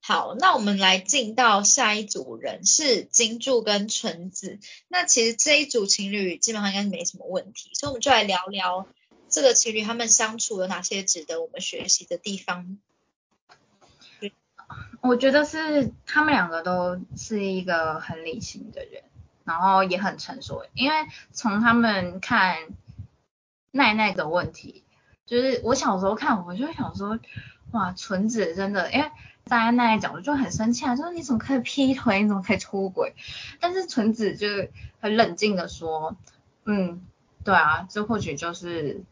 [0.00, 4.58] 好，那我们来进到下一组人是金柱跟纯子，
[4.88, 8.86] 那其实这一组情侣基本上应该是没什么问题，所以我们就来聊聊。
[9.30, 12.78] 这个情侣他们相处有哪些值得我们学习的地方？
[15.00, 19.02] 我觉得是他们两个都是一个很理性的人，
[19.44, 20.64] 然后也很成熟。
[20.74, 20.96] 因为
[21.32, 22.58] 从他们看
[23.74, 24.84] 奈奈的问题，
[25.26, 27.18] 就是我小时候看，我就想说，
[27.72, 29.04] 哇，纯子真的，因为
[29.46, 33.14] 站在奈奈角度就很生气啊，说你怎么可以劈腿，你怎么可以出轨？
[33.60, 34.46] 但是纯子就
[35.00, 36.16] 很冷静的说，
[36.64, 37.02] 嗯，
[37.44, 39.02] 对啊，这或许就是。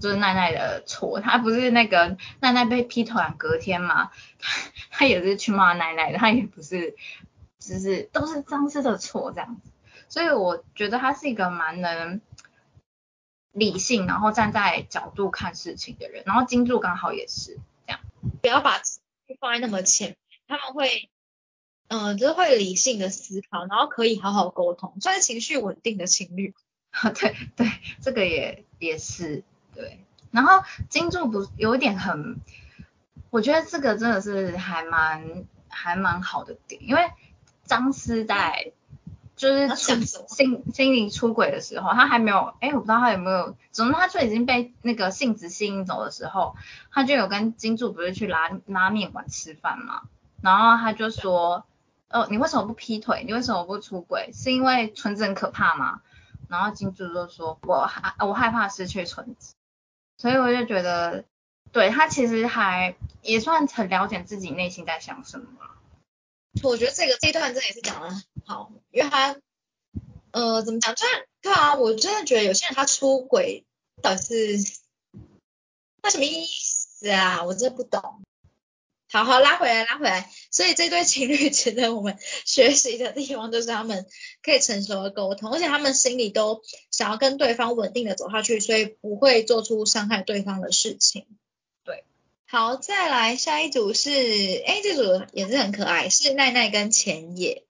[0.00, 6.96] 就是奈奈的错，他不是那个奈奈被劈腿隔天嘛，他他也是去骂奈奈的，他也不是，
[7.58, 9.70] 只是都是张思的错这样子，
[10.08, 12.22] 所以我觉得他是一个蛮能
[13.52, 18.00] 理性，然后站在角度看事情的人，然后金柱刚好也是这样，
[18.40, 18.80] 不要把
[19.40, 20.16] 放在那么前，
[20.48, 21.08] 他们会，
[21.88, 26.54] 嗯，就是会理性的思考，然后可以好好沟通，算是情绪稳定的情侣。
[27.18, 27.66] 对对，
[28.02, 29.42] 这个也也是。
[29.74, 32.36] 对，然后金柱不有一点很，
[33.30, 37.10] 我觉得这个真的是还蛮还蛮好的点，因为
[37.64, 38.72] 张思在
[39.42, 46.54] 就是心心心灵出轨的时候，他还没有，哎，我不知道他有没有，总之他就已经被那个性子吸引走的时候，
[46.92, 50.02] 他就有跟金柱不是去拉拉面馆吃饭嘛，
[50.40, 51.66] 然后他就说，
[52.08, 53.24] 哦，你为什么不劈腿？
[53.26, 54.30] 你为什么不出轨？
[54.32, 56.02] 是因为纯子很可怕吗？
[56.48, 59.56] 然后金柱就说，我害我害怕失去纯子。
[60.18, 61.24] 所以我就觉得，
[61.72, 65.46] 对他其实还也算很了解自己内心在想什么。
[66.62, 69.36] 我觉得这个这段真的也是讲的很好，因为他，
[70.32, 70.94] 呃，怎么讲？
[70.94, 73.64] 就是对啊，我真的觉得有些人他出轨
[74.02, 74.78] 到底是
[76.02, 77.42] 那什么意思啊？
[77.44, 78.22] 我真的不懂。
[79.10, 80.30] 好好拉回来，拉回来。
[80.50, 84.06] 所以这对情侣值得我们学习的地方，就是他们
[84.42, 91.26] 可以成熟的沟通，而且他们心里都想要跟对方稳定的走下去，所以不会做出伤害对方的事情。
[92.52, 94.10] 对，好，再来下一组是，
[94.66, 97.64] 哎，这组也是很可爱，是奈奈跟浅野。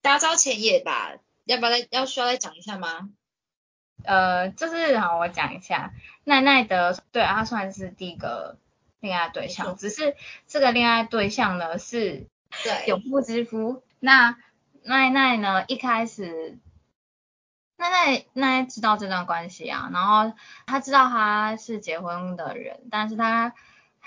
[0.00, 1.16] 大家知道浅野吧？
[1.44, 3.10] 要不要再要需要再讲一下吗？
[4.04, 5.92] 呃，就是好，我讲一下
[6.24, 8.56] 奈奈的，对，他算是第一个。
[9.00, 10.16] 恋爱对象，只是
[10.48, 12.26] 这个恋爱对象呢是
[12.88, 13.84] 有妇之夫。
[14.00, 14.36] 那
[14.82, 16.58] 奈奈呢一开始，
[17.76, 20.36] 奈奈奈奈知道这段关系啊，然后
[20.66, 23.54] 他知道他是结婚的人，但是他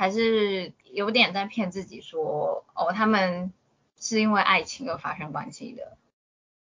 [0.01, 3.53] 还是有点在骗自己说，哦，他们
[3.99, 5.95] 是因为爱情而发生关系的。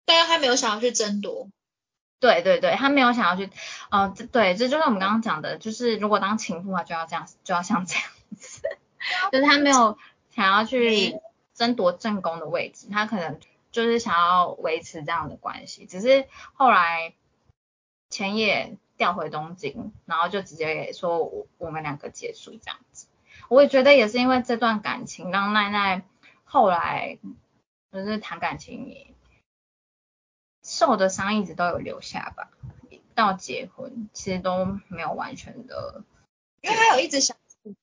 [0.05, 1.49] 但是他没有想要去争夺。
[2.21, 3.51] 对对对，他没有想要去，
[3.91, 8.05] 哦，这对，这就是我们刚刚讲的，就是如果当情妇的话，就要这样，就要像这样
[8.39, 8.63] 子，
[9.33, 9.99] 就是他没有
[10.31, 11.19] 想要去
[11.53, 13.41] 争夺正宫的位置，他可能
[13.73, 17.13] 就是想要维持这样的关系，只是后来
[18.09, 23.06] 前野调回东京，然后就直接说我我们两个结束这样子，
[23.49, 26.03] 我也觉得也是因为这段感情让奈奈
[26.45, 27.19] 后来
[27.93, 29.15] 就是谈感情也。
[30.69, 32.51] 受的伤一直都有留下吧，
[33.15, 36.03] 到结婚其实都没有完全的，
[36.61, 37.37] 因为他有一直想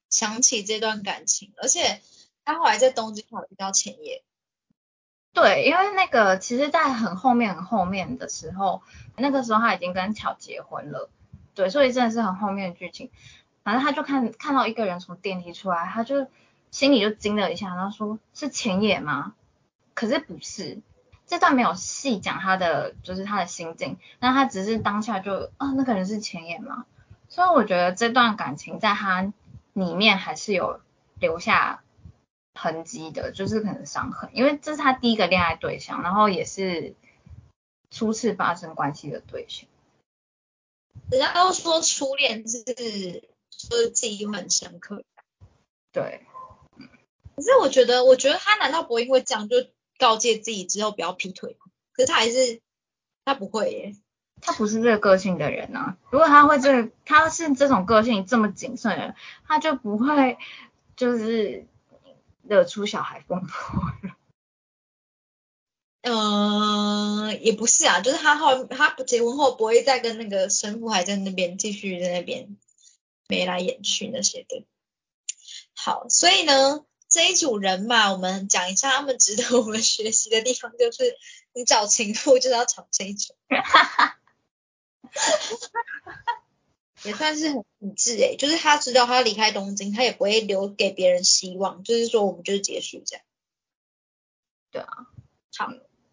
[0.10, 2.02] 想起这段感情，而且
[2.44, 4.22] 他后来在东京有遇到前夜。
[5.32, 8.84] 对，因为那个其实，在很后面很后面的时候，
[9.16, 11.10] 那个时候他已经跟巧结婚了，
[11.56, 13.10] 对，所以真的是很后面的剧情。
[13.64, 16.28] 反正他就看看到一个人从电梯出来，他就
[16.72, 19.36] 心里就惊了一下，然后说是前野吗？
[19.94, 20.82] 可是不是。
[21.26, 26.86] 这段没有细讲他的，就是他的心境，那他只是当下就啊，那个人是前眼嘛，
[27.30, 29.34] 所以我觉得这段感情在他
[29.72, 30.82] 里面还是有
[31.20, 31.82] 留下
[32.54, 36.94] 痕迹的，就是可能伤痕，因为这是他第一个恋爱对象，然后也是
[37.90, 39.68] 初次发生关系的对象，
[41.10, 43.30] 人家都说初恋是
[43.70, 45.04] 就是记忆很深刻，
[45.92, 46.26] 对，
[47.36, 49.56] 可是我觉得，我觉得他难道不会因为这样就
[49.98, 51.72] 告诫自己之后不要劈腿吗？
[51.94, 52.62] 可是他还是
[53.26, 53.96] 他不会耶，
[54.42, 55.98] 他不是这个个性的人啊。
[56.10, 59.16] 如果他会这个，他是这种个性这么谨慎的人，
[59.48, 60.38] 他就不会
[60.96, 61.66] 就是
[62.44, 64.16] 惹出小孩风波了。
[66.02, 72.58] 嗯、 也不是啊，就是他后他不结婚后不会再跟那个生父还在那边继续在那边
[73.28, 74.66] 眉来眼去那些的。
[75.76, 81.18] 好，所以呢，这一组人嘛，我们讲一下他们值得我们学习的地方，就是
[81.54, 83.36] 你找情妇就是要找这一种，
[87.04, 93.26] 也算是很理智诶，就是他知道他离开东京，他也不会留给别人希望，就是说我们就是结束这样。
[94.72, 94.88] 对啊，
[95.58, 95.70] 好，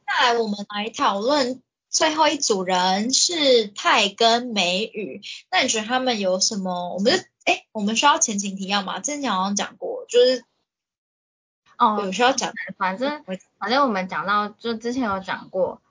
[0.07, 5.21] 再来我们来讨论最后一组人是泰跟美语，
[5.51, 6.95] 那你觉得他们有什么？
[6.95, 9.01] 我们是哎，我们需要前情提要吗？
[9.01, 10.45] 之前好像讲过，就是
[11.77, 12.53] 哦有，需要讲。
[12.79, 13.25] 反正
[13.59, 15.83] 反正我们讲到，就之前有讲过，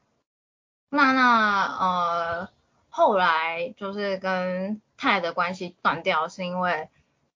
[0.89, 2.49] 娜娜呃
[2.87, 6.87] 后来就是跟泰的关系断掉，是因为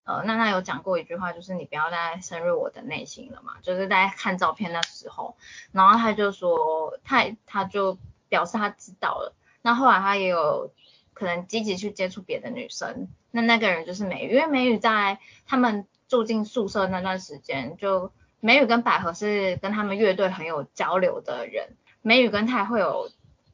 [0.06, 5.36] 呃娜娜有讲过一句话，就是你不要再深入我的内心了嘛，就是在看照片那时候，
[5.74, 7.98] 然后他就说泰他就
[8.30, 10.72] 表示他知道了，那后来他也有
[11.14, 18.12] 可能积极去接触别的女生，那那个人就是美宇，因为美宇在他们住进宿舍那段时间就。
[18.46, 23.10] 美宇跟百合是跟他们乐队很有交流的人，美宇跟泰会有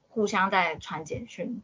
[0.07, 1.61] 互相在传简讯。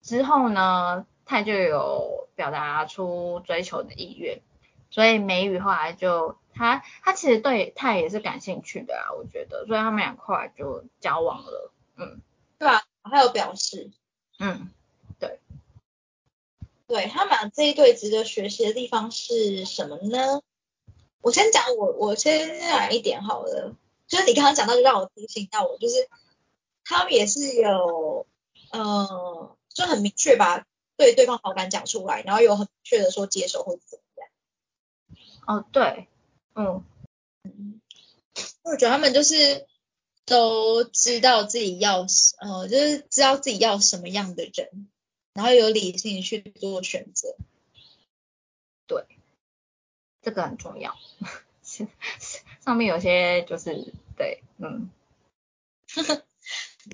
[0.00, 4.40] 之后呢，泰就有表达出追求的意愿，
[4.88, 11.71] 所以美宇后来就他他其实对泰也是感兴趣的啊，我觉得，所以他们俩后来就交往了。
[11.96, 12.20] 嗯
[12.58, 12.84] 对吧？
[13.02, 13.90] 还有表示，
[14.38, 14.70] 嗯，
[15.18, 15.40] 对
[16.86, 20.42] 对他们俩这一对值得学习的地方是什么呢？
[21.20, 23.74] 我先讲我我先讲一点好了，
[24.06, 26.08] 就是你刚刚讲到就让我提醒到我，就是
[26.84, 28.26] 他们也是有
[28.70, 30.66] 呃就很明确把
[30.96, 34.28] 对对方好感讲出来，然后有很明确的说接受或者怎么样。
[35.46, 36.08] 哦对，
[36.54, 36.84] 嗯
[38.62, 39.66] 我觉得他们就是
[40.24, 42.06] 都知道自己要
[42.40, 44.88] 呃就是知道自己要什么样的人，
[45.34, 47.36] 然后有理性去做选择。
[48.86, 49.04] 对，
[50.22, 50.96] 这个很重要。
[52.64, 54.90] 上面有些就是对，嗯。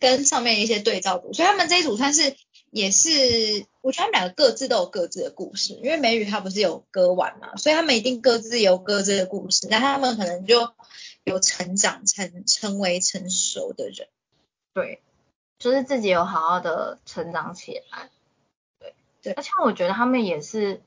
[0.01, 2.37] 跟上面一些对照组，所以他们这一组算是
[2.71, 10.75] 也是，我觉得他们两个各自都有各自的故事，因为美语他不是有歌玩嘛，所以他们一定各自有各自的故事，那他们可能就
[11.29, 14.09] 有成长成成为成熟的人。
[14.75, 15.01] 对，
[15.59, 18.11] 就是自己有好好的成长起来。
[18.81, 20.81] 对对而且我觉得他们也是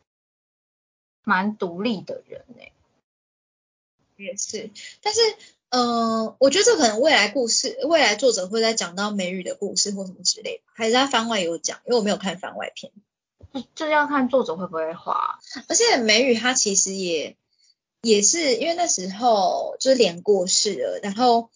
[1.23, 2.71] 蛮独立的人诶、
[4.17, 4.69] 也是，
[5.01, 5.19] 但是，
[5.69, 12.91] 呃，我觉得这可能未来故事，未来作者会在讲到美语的故事或什么之类的，还是在番外有讲，因为我没有看番外篇。
[13.53, 15.39] 就这要看作者会不会画。
[15.67, 17.35] 而且美语它其实也
[18.01, 21.49] 也是因为那时候就是脸过世了，然后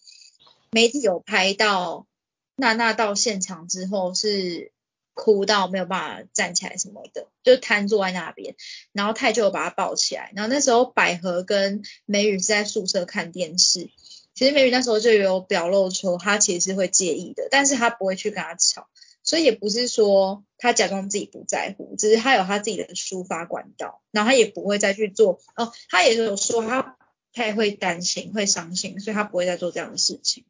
[0.70, 2.06] 媒体有拍到
[2.54, 4.72] 娜娜到现场之后是
[5.12, 8.54] 哭到没有办法站起来什么的，就瘫坐在那边，
[8.92, 13.90] 然后泰就把她抱起来，然后那时候百合跟美语是在宿舍看电视。
[14.34, 18.86] 其实美语那时候就有表露出她其实是会介意的，但是她不会去跟他吵，
[19.26, 26.96] 所以也不是说他假装自己不在乎，只是他有他自己的抒发管道，然后他也不会再去做哦，他也有说他
[27.32, 30.46] 他也会担心会伤心，所以他不会再做这样的事情。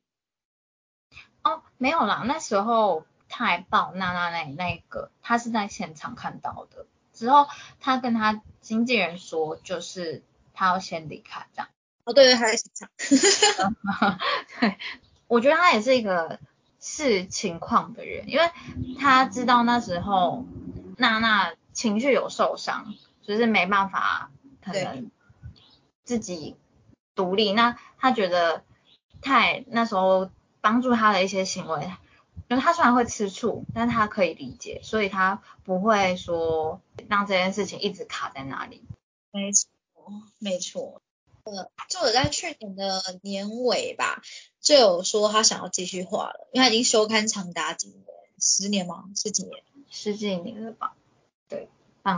[1.43, 6.87] 哦，没有啦，那时候泰抱娜娜那那个，他是在现场看到的。
[7.13, 7.49] 之后
[7.81, 10.23] 他跟他经纪人说，就是
[10.53, 11.69] 他要先离开这样。
[12.05, 12.91] 哦，对对，他在现场。
[14.61, 14.77] 对，
[15.27, 16.39] 我觉得他也是一个
[16.89, 18.49] 视情况的人，因为
[18.97, 20.47] 他知道那时候
[20.97, 24.31] 娜娜情绪有受伤，就是没办法
[24.65, 25.11] 可能
[26.05, 26.55] 自己
[27.17, 27.53] 独立。
[27.53, 28.63] 那他觉得
[29.21, 30.31] 太那时候
[30.61, 31.91] 帮助他的一些行为，
[32.49, 38.85] 就是他虽然会吃醋，但他可以理解，所以他不会说让这件事情一直卡在那里。
[39.33, 39.69] 没错，
[40.39, 41.03] 没错。
[41.43, 44.21] 呃，作者在去年的年尾吧，
[44.67, 48.01] 就有说他想要继续画了，因为他已经休刊长达几年，
[48.41, 49.05] 十年吗？
[49.15, 49.63] 是几年？
[49.93, 50.97] 十几年了吧？
[51.49, 51.69] 对，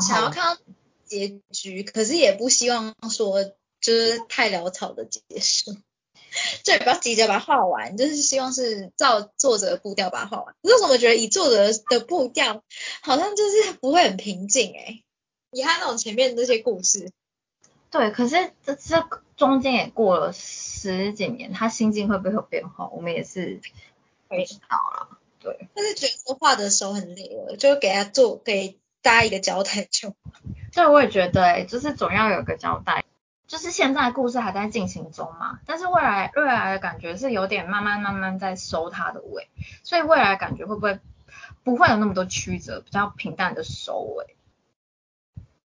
[0.00, 0.62] 想要看到
[1.04, 5.76] 结局，可是也不希望说就是太潦草的结束。
[6.64, 10.54] 就也不要急着把它画完，就是希望是照作者的步调把它画完。
[10.62, 12.64] 可是我怎么觉得以作者的步调，
[13.02, 15.02] 好像就是不会很平静哎、
[15.52, 17.12] 以他那种前面那些故事，
[17.90, 23.60] 对，可是这这中间也过了十几年，他心境会不会有变化，我们也是
[24.28, 25.08] 不知道啦。
[25.40, 30.16] 对，但是觉得说话的时候很累了，就给他做给大家一个交代就好。
[30.72, 33.04] 对，我也觉得、欸，就是总要有个交代。
[33.46, 39.48] 就是现在故事还在进行中嘛，但是未来未来的感觉是有点慢慢慢慢在收它的尾，
[39.84, 41.00] 所以未来感觉会不会
[41.64, 44.36] 不会有那么多曲折，比较平淡的收尾？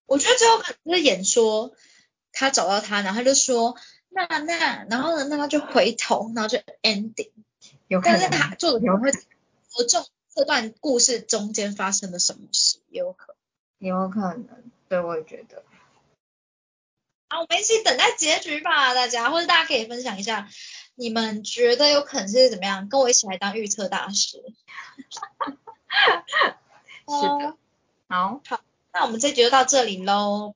[0.06, 1.72] 我觉得最后可能是演说
[2.34, 3.76] 他找到他，然后他就说
[4.10, 7.30] 娜娜，然后呢，那他就回头，然后就 ending。
[7.88, 13.34] 有可能但是他作者可能会着重这段故事中间发生了什么事，也有可
[13.78, 13.88] 能。
[13.88, 15.62] 有可能，对我也觉得。
[17.28, 20.48] 好，我们一起等待结局吧，大家，或者大家可以分享一下，
[20.94, 22.88] 你们觉得有可能是怎么样？
[22.88, 24.42] 跟我一起来当预测大师。
[27.06, 27.56] 是的，
[28.08, 28.40] 好，
[28.92, 30.54] 那我们这集就到这里喽。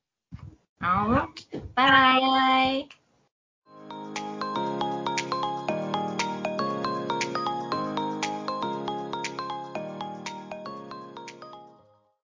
[0.81, 1.29] 好，
[1.75, 2.98] 拜拜。